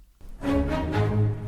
Międzynarodowy 0.40 1.47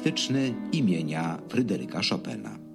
Pianistyczny 0.00 0.54
imienia 0.72 1.38
Fryderyka 1.48 2.00
Chopina. 2.10 2.69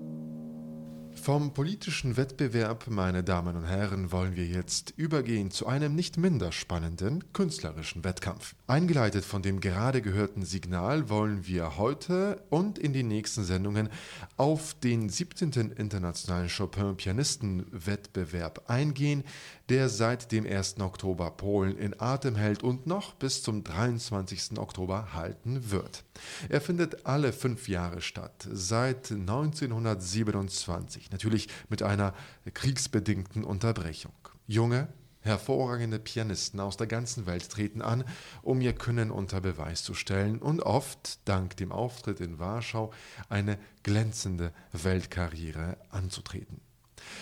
Vom 1.26 1.54
politischen 1.56 2.18
Wettbewerb, 2.18 2.86
meine 2.88 3.24
Damen 3.24 3.56
und 3.56 3.66
Herren, 3.66 4.12
wollen 4.12 4.36
wir 4.36 4.46
jetzt 4.46 4.94
übergehen 4.96 5.50
zu 5.50 5.66
einem 5.66 5.96
nicht 5.96 6.18
minder 6.18 6.52
spannenden 6.52 7.34
künstlerischen 7.34 8.04
Wettkampf. 8.04 8.54
Eingeleitet 8.68 9.26
von 9.26 9.42
dem 9.42 9.60
gerade 9.60 10.04
gehörten 10.04 10.46
Signal 10.46 11.10
wollen 11.10 11.48
wir 11.48 11.78
heute 11.78 12.44
und 12.52 12.78
in 12.78 12.94
den 12.94 13.08
nächsten 13.08 13.44
Sendungen 13.44 13.90
auf 14.38 14.76
den 14.76 15.10
17. 15.10 15.74
Internationalen 15.76 16.48
Chopin-Pianisten-Wettbewerb 16.48 18.70
eingehen, 18.70 19.24
der 19.70 19.90
seit 19.90 20.32
dem 20.32 20.46
1. 20.46 20.80
Oktober 20.80 21.32
Polen 21.32 21.76
in 21.80 22.00
Atem 22.00 22.36
hält 22.36 22.62
und 22.62 22.86
noch 22.86 23.16
bis 23.16 23.42
zum 23.42 23.64
23. 23.64 24.60
Oktober 24.60 25.16
halten 25.16 25.72
wird. 25.72 26.04
Er 26.50 26.62
findet 26.62 27.08
alle 27.08 27.34
fünf 27.34 27.68
Jahre 27.68 28.02
statt, 28.02 28.48
seit 28.52 29.12
1927 29.12 31.10
natürlich 31.16 31.48
mit 31.70 31.82
einer 31.82 32.14
kriegsbedingten 32.54 33.46
Unterbrechung. 33.46 34.12
Junge, 34.48 34.90
hervorragende 35.22 35.98
Pianisten 35.98 36.60
aus 36.60 36.76
der 36.76 36.88
ganzen 36.88 37.26
Welt 37.26 37.50
treten 37.50 37.82
an, 37.82 38.04
um 38.42 38.60
ihr 38.60 38.74
Können 38.74 39.12
unter 39.12 39.40
Beweis 39.40 39.82
zu 39.82 39.94
stellen 39.94 40.40
und 40.40 40.62
oft, 40.62 41.20
dank 41.26 41.56
dem 41.56 41.72
Auftritt 41.72 42.20
in 42.20 42.38
Warschau, 42.38 42.92
eine 43.30 43.58
glänzende 43.82 44.52
Weltkarriere 44.74 45.78
anzutreten. 45.90 46.65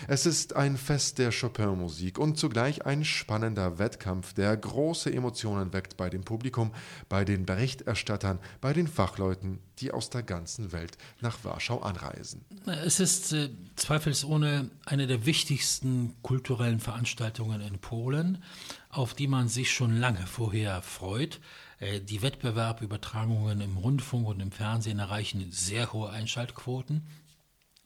Es 0.07 0.25
ist 0.25 0.55
ein 0.55 0.77
Fest 0.77 1.17
der 1.17 1.31
Chopin-Musik 1.31 2.17
und 2.17 2.37
zugleich 2.37 2.85
ein 2.85 3.05
spannender 3.05 3.79
Wettkampf, 3.79 4.33
der 4.33 4.55
große 4.55 5.11
Emotionen 5.11 5.73
weckt 5.73 5.97
bei 5.97 6.09
dem 6.09 6.23
Publikum, 6.23 6.71
bei 7.09 7.25
den 7.25 7.45
Berichterstattern, 7.45 8.39
bei 8.61 8.73
den 8.73 8.87
Fachleuten, 8.87 9.59
die 9.79 9.91
aus 9.91 10.09
der 10.09 10.23
ganzen 10.23 10.71
Welt 10.71 10.97
nach 11.21 11.43
Warschau 11.43 11.79
anreisen. 11.79 12.45
Es 12.85 12.99
ist 12.99 13.33
äh, 13.33 13.49
zweifelsohne 13.75 14.69
eine 14.85 15.07
der 15.07 15.25
wichtigsten 15.25 16.13
kulturellen 16.21 16.79
Veranstaltungen 16.79 17.61
in 17.61 17.79
Polen, 17.79 18.43
auf 18.89 19.13
die 19.13 19.27
man 19.27 19.47
sich 19.47 19.71
schon 19.71 19.99
lange 19.99 20.25
vorher 20.27 20.81
freut. 20.81 21.39
Äh, 21.79 21.99
die 21.99 22.21
Wettbewerbübertragungen 22.21 23.61
im 23.61 23.77
Rundfunk 23.77 24.27
und 24.27 24.39
im 24.39 24.51
Fernsehen 24.51 24.99
erreichen 24.99 25.51
sehr 25.51 25.91
hohe 25.91 26.09
Einschaltquoten. 26.09 27.07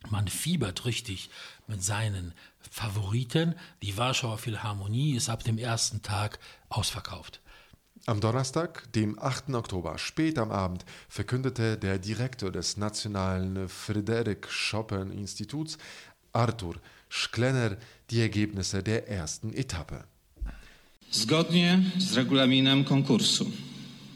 Man 0.09 0.27
fiebert 0.27 0.85
richtig 0.85 1.29
mit 1.67 1.83
seinen 1.83 2.33
Favoriten. 2.71 3.55
Die 3.81 3.97
Warschauer 3.97 4.37
Philharmonie 4.37 5.15
ist 5.15 5.29
ab 5.29 5.43
dem 5.43 5.57
ersten 5.57 6.01
Tag 6.01 6.39
ausverkauft. 6.69 7.41
Am 8.05 8.21
Donnerstag, 8.21 8.91
dem 8.93 9.19
8. 9.19 9.53
Oktober, 9.53 9.97
spät 9.97 10.37
am 10.37 10.51
Abend, 10.51 10.85
verkündete 11.09 11.77
der 11.77 11.99
Direktor 11.99 12.51
des 12.51 12.77
Nationalen 12.77 13.67
Fryderyk 13.67 14.47
Chopin 14.47 15.11
Instituts, 15.11 15.77
Arthur 16.31 16.75
Schklenner, 17.09 17.77
die 18.09 18.21
Ergebnisse 18.21 18.81
der 18.81 19.09
ersten 19.09 19.53
Etappe. 19.53 20.05
Zgodnie 21.11 21.91
z 21.97 22.15
regulaminem 22.15 22.85
konkursu 22.85 23.51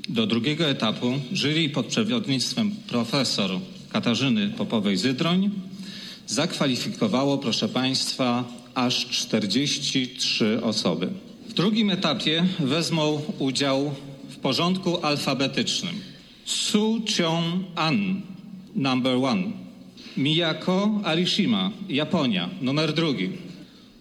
do 0.10 0.28
drugiego 0.28 0.66
etapu 0.66 1.20
jury 1.32 1.70
pod 1.70 1.86
przewodnictwem 1.86 2.72
profesor 2.88 3.60
Katarzyny 3.92 4.50
Popowej-Zydroń 4.50 5.52
zakwalifikowało, 6.32 7.38
proszę 7.38 7.70
Państwa, 7.70 8.44
aż 8.76 9.06
43 9.10 10.64
osoby. 10.64 11.10
W 11.50 11.54
drugim 11.54 11.90
etapie 11.90 12.46
wezmą 12.60 13.22
udział 13.40 13.92
w 14.30 14.38
porządku 14.38 15.06
alfabetycznym 15.06 15.96
Su 16.46 17.02
Cheong 17.18 17.66
An, 17.76 18.22
number 18.76 19.16
one. 19.16 19.44
Miyako 20.18 21.02
Arishima, 21.04 21.72
Japonia, 21.90 22.50
numer 22.62 22.94
drugi. 22.94 23.30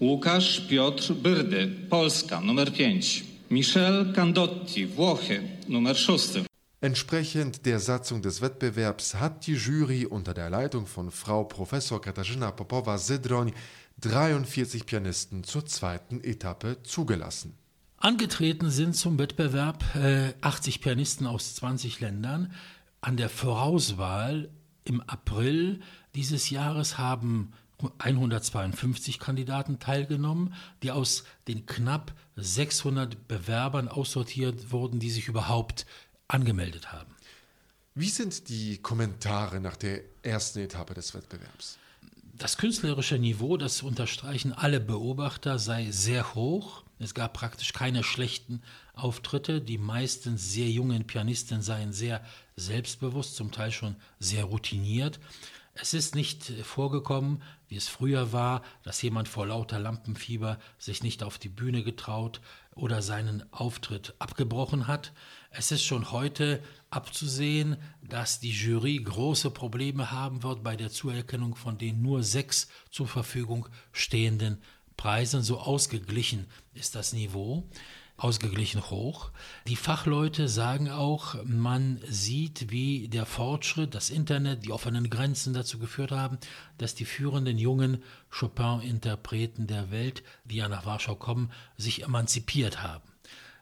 Łukasz 0.01 0.61
Piotr 0.61 1.13
Byrdy, 1.15 1.69
Polska, 1.91 2.41
numer 2.41 2.73
pięć. 2.73 3.25
Michel 3.51 4.13
Candotti, 4.15 4.87
Włochy, 4.87 5.41
numer 5.69 5.97
szósty. 5.97 6.50
Entsprechend 6.83 7.67
der 7.67 7.79
Satzung 7.79 8.23
des 8.23 8.41
Wettbewerbs 8.41 9.17
hat 9.17 9.47
die 9.47 9.53
Jury 9.53 10.07
unter 10.07 10.33
der 10.33 10.49
Leitung 10.49 10.87
von 10.87 11.11
Frau 11.11 11.45
Professor 11.45 12.01
Katarzyna 12.01 12.53
Popowa-Sydroń 12.53 13.53
43 14.01 14.87
Pianisten 14.87 15.45
zur 15.45 15.67
zweiten 15.67 16.25
Etappe 16.25 16.83
zugelassen. 16.83 17.53
Angetreten 17.99 18.71
sind 18.71 18.97
zum 18.97 19.19
Wettbewerb 19.19 19.85
äh, 19.95 20.33
80 20.41 20.81
Pianisten 20.81 21.27
aus 21.27 21.55
20 21.57 22.01
Ländern. 22.01 22.51
An 23.03 23.19
der 23.19 23.29
Vorauswahl 23.29 24.49
im 24.85 25.03
April 25.03 25.81
dieses 26.15 26.49
Jahres 26.49 26.97
haben 26.97 27.53
152 27.99 29.19
Kandidaten 29.19 29.81
teilgenommen, 29.81 30.55
die 30.83 30.93
aus 30.93 31.25
den 31.47 31.67
knapp 31.67 32.15
600 32.37 33.29
Bewerbern 33.29 33.89
aussortiert 33.89 34.73
wurden, 34.73 34.99
die 34.99 35.11
sich 35.11 35.29
überhaupt 35.29 35.85
angemeldet 36.35 36.93
haben. 36.93 37.15
Wie 37.95 38.09
sind 38.09 38.49
die 38.49 38.79
Kommentare 38.79 39.61
nach 39.61 39.77
der 39.77 40.03
ersten 40.23 40.61
Etappe 40.61 40.95
des 40.95 41.15
Wettbewerbs? 41.15 41.79
Das 42.39 42.57
künstlerische 42.57 43.19
Niveau, 43.19 43.57
das 43.57 43.83
unterstreichen 43.83 44.53
alle 44.53 44.81
Beobachter, 44.81 45.59
sei 45.59 45.91
sehr 45.91 46.35
hoch. 46.35 46.85
Es 46.99 47.13
gab 47.13 47.35
praktisch 47.35 47.73
keine 47.73 48.03
schlechten 48.03 48.63
Auftritte. 48.95 49.61
Die 49.61 49.77
meisten 49.77 50.39
sehr 50.39 50.71
jungen 50.71 51.07
Pianisten 51.07 51.61
seien 51.61 51.93
sehr 51.93 52.25
selbstbewusst, 52.57 53.37
zum 53.37 53.53
Teil 53.53 53.73
schon 53.73 53.97
sehr 54.19 54.45
routiniert. 54.45 55.21
Es 55.75 55.95
ist 55.95 56.15
nicht 56.15 56.45
vorgekommen, 56.63 57.43
wie 57.69 57.77
es 57.77 57.89
früher 57.89 58.33
war, 58.33 58.63
dass 58.83 59.03
jemand 59.03 59.29
vor 59.29 59.47
lauter 59.47 59.79
Lampenfieber 59.79 60.59
sich 60.79 61.03
nicht 61.03 61.23
auf 61.23 61.39
die 61.39 61.49
Bühne 61.49 61.83
getraut 61.83 62.41
oder 62.75 63.03
seinen 63.03 63.43
Auftritt 63.53 64.15
abgebrochen 64.19 64.87
hat. 64.87 65.13
Es 65.51 65.73
ist 65.73 65.85
schon 65.85 66.13
heute 66.13 66.63
abzusehen, 66.91 67.77
dass 68.03 68.41
die 68.41 68.53
Jury 68.53 68.97
große 68.99 69.51
Probleme 69.51 70.11
haben 70.11 70.43
wird 70.43 70.63
bei 70.63 70.77
der 70.77 70.91
Zuerkennung 70.91 71.57
von 71.57 71.79
den 71.79 72.03
nur 72.03 72.23
sechs 72.23 72.69
zur 72.91 73.09
Verfügung 73.09 73.69
stehenden 73.93 74.59
Preisen. 74.97 75.43
So 75.43 75.59
ausgeglichen 75.59 76.47
ist 76.75 76.95
das 76.95 77.13
Niveau 77.13 77.69
ausgeglichen 78.23 78.91
hoch. 78.91 79.31
Die 79.67 79.77
Fachleute 79.77 80.49
sagen 80.49 80.91
auch, 80.91 81.37
man 81.45 82.01
sieht, 82.09 82.71
wie 82.71 83.09
der 83.09 83.27
Fortschritt, 83.27 83.95
das 83.95 84.11
Internet, 84.11 84.65
die 84.65 84.73
offenen 84.73 85.11
Grenzen 85.11 85.55
dazu 85.55 85.79
geführt 85.79 86.13
haben, 86.13 86.39
dass 86.79 86.95
die 86.95 87.07
führenden 87.07 87.59
jungen 87.59 88.03
Chopin-Interpreten 88.31 89.67
der 89.67 89.91
Welt, 89.91 90.23
die 90.45 90.57
ja 90.57 90.69
nach 90.69 90.87
Warschau 90.87 91.15
kommen, 91.15 91.51
sich 91.77 92.05
emanzipiert 92.05 92.83
haben. 92.83 93.05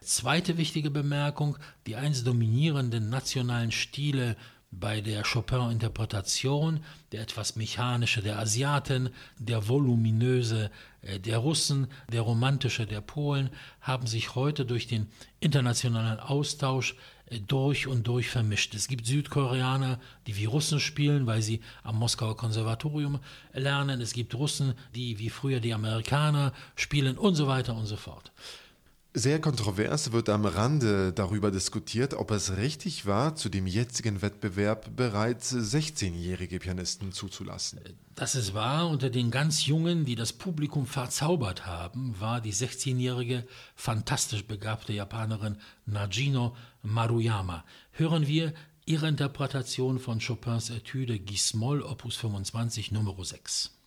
Zweite 0.01 0.57
wichtige 0.57 0.91
Bemerkung, 0.91 1.57
die 1.85 1.95
einst 1.95 2.25
dominierenden 2.25 3.09
nationalen 3.09 3.71
Stile 3.71 4.37
bei 4.71 5.01
der 5.01 5.23
Chopin-Interpretation, 5.23 6.81
der 7.11 7.21
etwas 7.21 7.55
mechanische 7.55 8.21
der 8.21 8.37
Asiaten, 8.37 9.09
der 9.37 9.67
voluminöse 9.67 10.69
äh, 11.01 11.19
der 11.19 11.39
Russen, 11.39 11.87
der 12.11 12.21
romantische 12.21 12.85
der 12.85 13.01
Polen, 13.01 13.49
haben 13.81 14.05
sich 14.05 14.35
heute 14.35 14.65
durch 14.65 14.87
den 14.87 15.07
internationalen 15.39 16.19
Austausch 16.19 16.95
äh, 17.27 17.39
durch 17.39 17.87
und 17.87 18.07
durch 18.07 18.29
vermischt. 18.29 18.75
Es 18.75 18.87
gibt 18.87 19.07
Südkoreaner, 19.07 19.99
die 20.27 20.37
wie 20.37 20.45
Russen 20.45 20.79
spielen, 20.79 21.25
weil 21.25 21.41
sie 21.41 21.61
am 21.83 21.97
Moskauer 21.97 22.37
Konservatorium 22.37 23.19
lernen. 23.53 24.01
Es 24.01 24.13
gibt 24.13 24.35
Russen, 24.35 24.75
die 24.93 25.17
wie 25.17 25.29
früher 25.29 25.59
die 25.59 25.73
Amerikaner 25.73 26.53
spielen 26.75 27.17
und 27.17 27.33
so 27.35 27.47
weiter 27.47 27.75
und 27.75 27.87
so 27.87 27.97
fort. 27.97 28.31
Sehr 29.15 29.41
kontrovers 29.41 30.11
wird 30.11 30.29
am 30.29 30.45
Rande 30.45 31.11
darüber 31.11 31.49
diskutiert, 31.49 32.13
ob 32.13 32.29
es 32.29 32.57
richtig 32.57 33.07
war, 33.07 33.35
zu 33.35 33.49
dem 33.49 33.65
jetzigen 33.65 34.21
Wettbewerb 34.21 34.95
bereits 34.95 35.51
16-jährige 35.51 36.59
Pianisten 36.59 37.11
zuzulassen. 37.11 37.79
Das 38.13 38.35
ist 38.35 38.53
wahr. 38.53 38.87
Unter 38.87 39.09
den 39.09 39.31
ganz 39.31 39.65
Jungen, 39.65 40.05
die 40.05 40.13
das 40.13 40.31
Publikum 40.31 40.85
verzaubert 40.85 41.65
haben, 41.65 42.19
war 42.19 42.39
die 42.39 42.53
16-jährige, 42.53 43.47
fantastisch 43.75 44.45
begabte 44.45 44.93
Japanerin 44.93 45.57
Najino 45.87 46.55
Maruyama. 46.83 47.65
Hören 47.93 48.27
wir 48.27 48.53
ihre 48.85 49.07
Interpretation 49.07 49.97
von 49.97 50.19
Chopins 50.19 50.69
Etüde 50.69 51.17
Gismol 51.17 51.81
Opus 51.81 52.15
25 52.15 52.91
Nummer 52.91 53.15
6. 53.25 53.78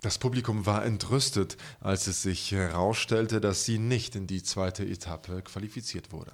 Das 0.00 0.18
Publikum 0.18 0.64
war 0.66 0.84
entrüstet, 0.84 1.56
als 1.80 2.06
es 2.06 2.22
sich 2.22 2.52
herausstellte, 2.52 3.40
dass 3.40 3.64
sie 3.64 3.78
nicht 3.78 4.14
in 4.14 4.26
die 4.26 4.42
zweite 4.42 4.84
Etappe 4.84 5.42
qualifiziert 5.42 6.12
wurde. 6.12 6.32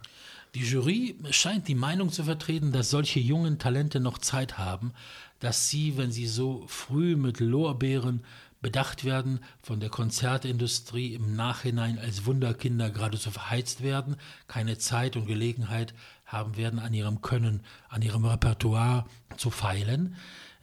Die 0.54 0.64
Jury 0.64 1.16
scheint 1.30 1.66
die 1.66 1.74
Meinung 1.74 2.12
zu 2.12 2.24
vertreten, 2.24 2.70
dass 2.70 2.90
solche 2.90 3.18
jungen 3.18 3.58
Talente 3.58 3.98
noch 3.98 4.18
Zeit 4.18 4.58
haben, 4.58 4.92
dass 5.40 5.68
sie, 5.68 5.96
wenn 5.96 6.12
sie 6.12 6.28
so 6.28 6.64
früh 6.68 7.16
mit 7.16 7.40
Lorbeeren 7.40 8.22
bedacht 8.60 9.04
werden, 9.04 9.40
von 9.62 9.80
der 9.80 9.90
Konzertindustrie 9.90 11.14
im 11.14 11.34
Nachhinein 11.34 11.98
als 11.98 12.24
Wunderkinder 12.24 12.90
geradezu 12.90 13.30
verheizt 13.30 13.82
werden, 13.82 14.16
keine 14.46 14.78
Zeit 14.78 15.16
und 15.16 15.26
Gelegenheit 15.26 15.92
haben 16.24 16.56
werden, 16.56 16.78
an 16.78 16.94
ihrem 16.94 17.20
Können, 17.20 17.62
an 17.88 18.00
ihrem 18.00 18.24
Repertoire 18.24 19.04
zu 19.36 19.50
feilen. 19.50 20.16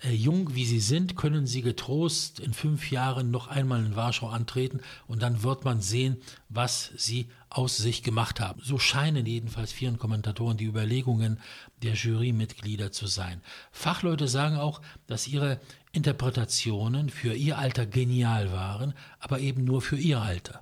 Äh, 0.03 0.13
jung 0.13 0.55
wie 0.55 0.65
sie 0.65 0.79
sind, 0.79 1.15
können 1.15 1.45
sie 1.45 1.61
getrost 1.61 2.39
in 2.39 2.53
fünf 2.53 2.91
Jahren 2.91 3.31
noch 3.31 3.47
einmal 3.47 3.85
in 3.85 3.95
Warschau 3.95 4.29
antreten 4.29 4.81
und 5.07 5.21
dann 5.21 5.43
wird 5.43 5.63
man 5.63 5.81
sehen, 5.81 6.17
was 6.49 6.91
sie 6.97 7.27
aus 7.49 7.77
sich 7.77 8.01
gemacht 8.01 8.39
haben. 8.39 8.61
So 8.63 8.79
scheinen 8.79 9.25
jedenfalls 9.25 9.71
vielen 9.71 9.97
Kommentatoren 9.97 10.57
die 10.57 10.65
Überlegungen 10.65 11.39
der 11.83 11.93
Jurymitglieder 11.93 12.91
zu 12.91 13.07
sein. 13.07 13.41
Fachleute 13.71 14.27
sagen 14.27 14.57
auch, 14.57 14.81
dass 15.07 15.27
ihre 15.27 15.59
Interpretationen 15.91 17.09
für 17.09 17.33
ihr 17.33 17.57
Alter 17.57 17.85
genial 17.85 18.51
waren, 18.51 18.93
aber 19.19 19.39
eben 19.39 19.65
nur 19.65 19.81
für 19.81 19.97
ihr 19.97 20.21
Alter. 20.21 20.61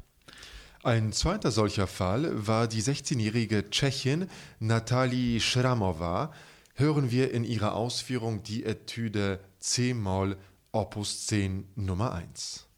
Ein 0.81 1.11
zweiter 1.11 1.51
solcher 1.51 1.87
Fall 1.87 2.47
war 2.47 2.67
die 2.67 2.81
16-jährige 2.81 3.69
Tschechin 3.69 4.27
Natali 4.59 5.39
Schramova. 5.41 6.31
Hören 6.79 7.11
wir 7.11 7.33
in 7.33 7.43
ihrer 7.43 7.75
Ausführung 7.75 8.41
die 8.41 8.63
Etüde 8.63 9.41
C-Moll 9.59 10.37
Opus 10.71 11.27
10 11.27 11.67
Nummer 11.75 12.13
1. 12.13 12.69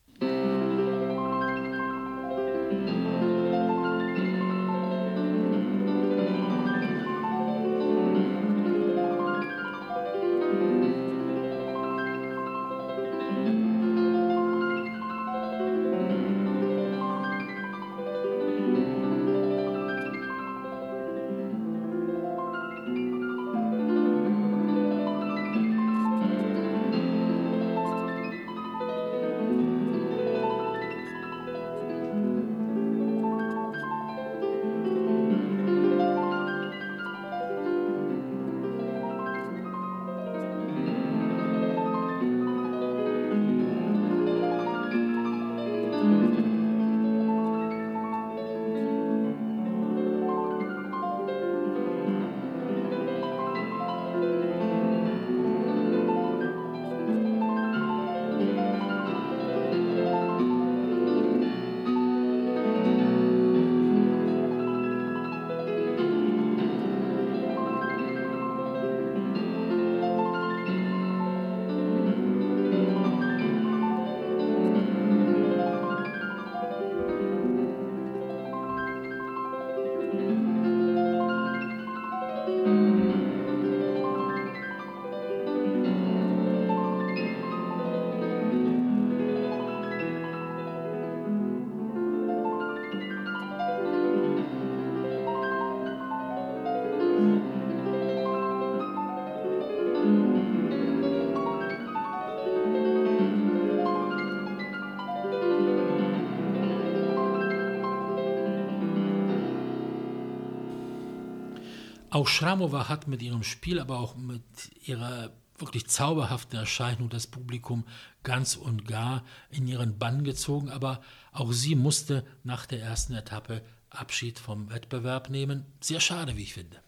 Auch 112.12 112.28
Schramowa 112.28 112.90
hat 112.90 113.08
mit 113.08 113.22
ihrem 113.22 113.42
Spiel, 113.42 113.80
aber 113.80 114.00
auch 114.00 114.16
mit 114.16 114.44
ihrer 114.84 115.32
wirklich 115.58 115.88
zauberhaften 115.88 116.60
Erscheinung 116.60 117.10
das 117.10 117.26
Publikum 117.26 117.86
ganz 118.24 118.56
und 118.56 118.86
gar 118.86 119.24
in 119.50 119.66
ihren 119.66 119.98
Bann 119.98 120.24
gezogen, 120.24 120.70
aber 120.70 121.02
auch 121.32 121.54
sie 121.54 121.76
musste 121.76 122.26
nach 122.44 122.66
der 122.66 122.82
ersten 122.82 123.14
Etappe 123.14 123.62
Abschied 123.90 124.40
vom 124.40 124.70
Wettbewerb 124.70 125.30
nehmen. 125.30 125.66
Sehr 125.80 126.02
schade, 126.02 126.36
wie 126.36 126.44
ich 126.44 126.54
finde. 126.54 126.82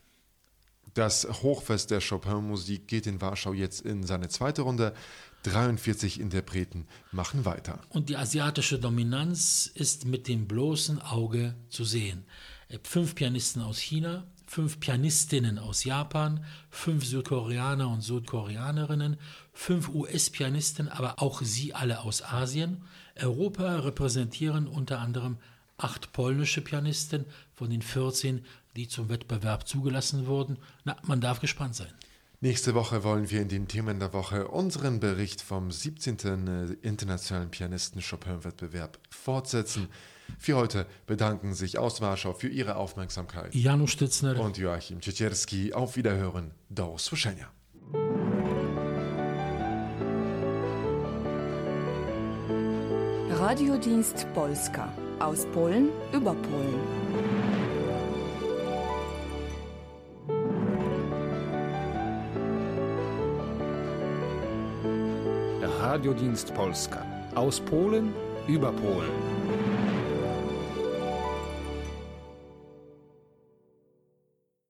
Das 0.93 1.25
Hochfest 1.41 1.89
der 1.91 2.01
Chopin-Musik 2.01 2.87
geht 2.87 3.07
in 3.07 3.21
Warschau 3.21 3.53
jetzt 3.53 3.81
in 3.81 4.03
seine 4.03 4.27
zweite 4.27 4.63
Runde. 4.63 4.93
43 5.43 6.19
Interpreten 6.19 6.85
machen 7.11 7.45
weiter. 7.45 7.79
Und 7.89 8.09
die 8.09 8.17
asiatische 8.17 8.79
Dominanz 8.79 9.71
ist 9.73 10.05
mit 10.05 10.27
dem 10.27 10.47
bloßen 10.47 11.01
Auge 11.01 11.55
zu 11.69 11.83
sehen. 11.83 12.25
Fünf 12.83 13.15
Pianisten 13.15 13.61
aus 13.61 13.79
China, 13.79 14.25
fünf 14.53 14.79
Pianistinnen 14.79 15.57
aus 15.57 15.83
Japan, 15.83 16.45
fünf 16.69 17.05
Südkoreaner 17.05 17.89
und 17.89 18.01
Südkoreanerinnen, 18.01 19.17
fünf 19.51 19.89
US-Pianisten, 19.89 20.89
aber 20.89 21.23
auch 21.23 21.41
sie 21.41 21.73
alle 21.73 22.01
aus 22.01 22.21
Asien. 22.21 22.83
Europa 23.15 23.79
repräsentieren 23.79 24.67
unter 24.67 24.99
anderem 24.99 25.37
acht 25.77 26.13
polnische 26.13 26.61
Pianisten 26.61 27.25
von 27.55 27.71
den 27.71 27.81
14, 27.81 28.45
die 28.75 28.87
zum 28.87 29.09
Wettbewerb 29.09 29.67
zugelassen 29.67 30.27
wurden. 30.27 30.59
Na, 30.83 30.97
man 31.01 31.19
darf 31.19 31.39
gespannt 31.39 31.73
sein. 31.73 31.91
Nächste 32.39 32.75
Woche 32.75 33.03
wollen 33.03 33.31
wir 33.31 33.41
in 33.41 33.49
den 33.49 33.67
Themen 33.67 33.99
der 33.99 34.13
Woche 34.13 34.49
unseren 34.49 34.99
Bericht 34.99 35.41
vom 35.41 35.71
17. 35.71 36.47
Äh, 36.47 36.73
Internationalen 36.87 37.49
Pianisten 37.49 38.03
Chopin-Wettbewerb 38.03 38.99
fortsetzen. 39.09 39.87
Für 40.39 40.55
heute 40.55 40.85
bedanken 41.07 41.53
sich 41.53 41.77
aus 41.77 42.01
Warschau 42.01 42.33
für 42.33 42.47
Ihre 42.47 42.75
Aufmerksamkeit. 42.75 43.53
Janusz 43.55 43.91
Stützner 43.91 44.39
und 44.39 44.57
Joachim 44.57 45.01
Ciecierski. 45.01 45.73
Auf 45.73 45.95
Wiederhören. 45.95 46.51
Do 46.69 46.93
usłyszenia. 46.93 47.51
Radiodienst 53.39 54.25
Polska 54.33 54.91
aus 55.19 55.45
Polen 55.53 55.89
über 56.13 56.33
Polen. 56.33 56.79
Radiodienst 65.79 66.53
Polska 66.53 67.05
aus 67.35 67.59
Polen 67.59 68.13
über 68.47 68.71
Polen. 68.71 69.11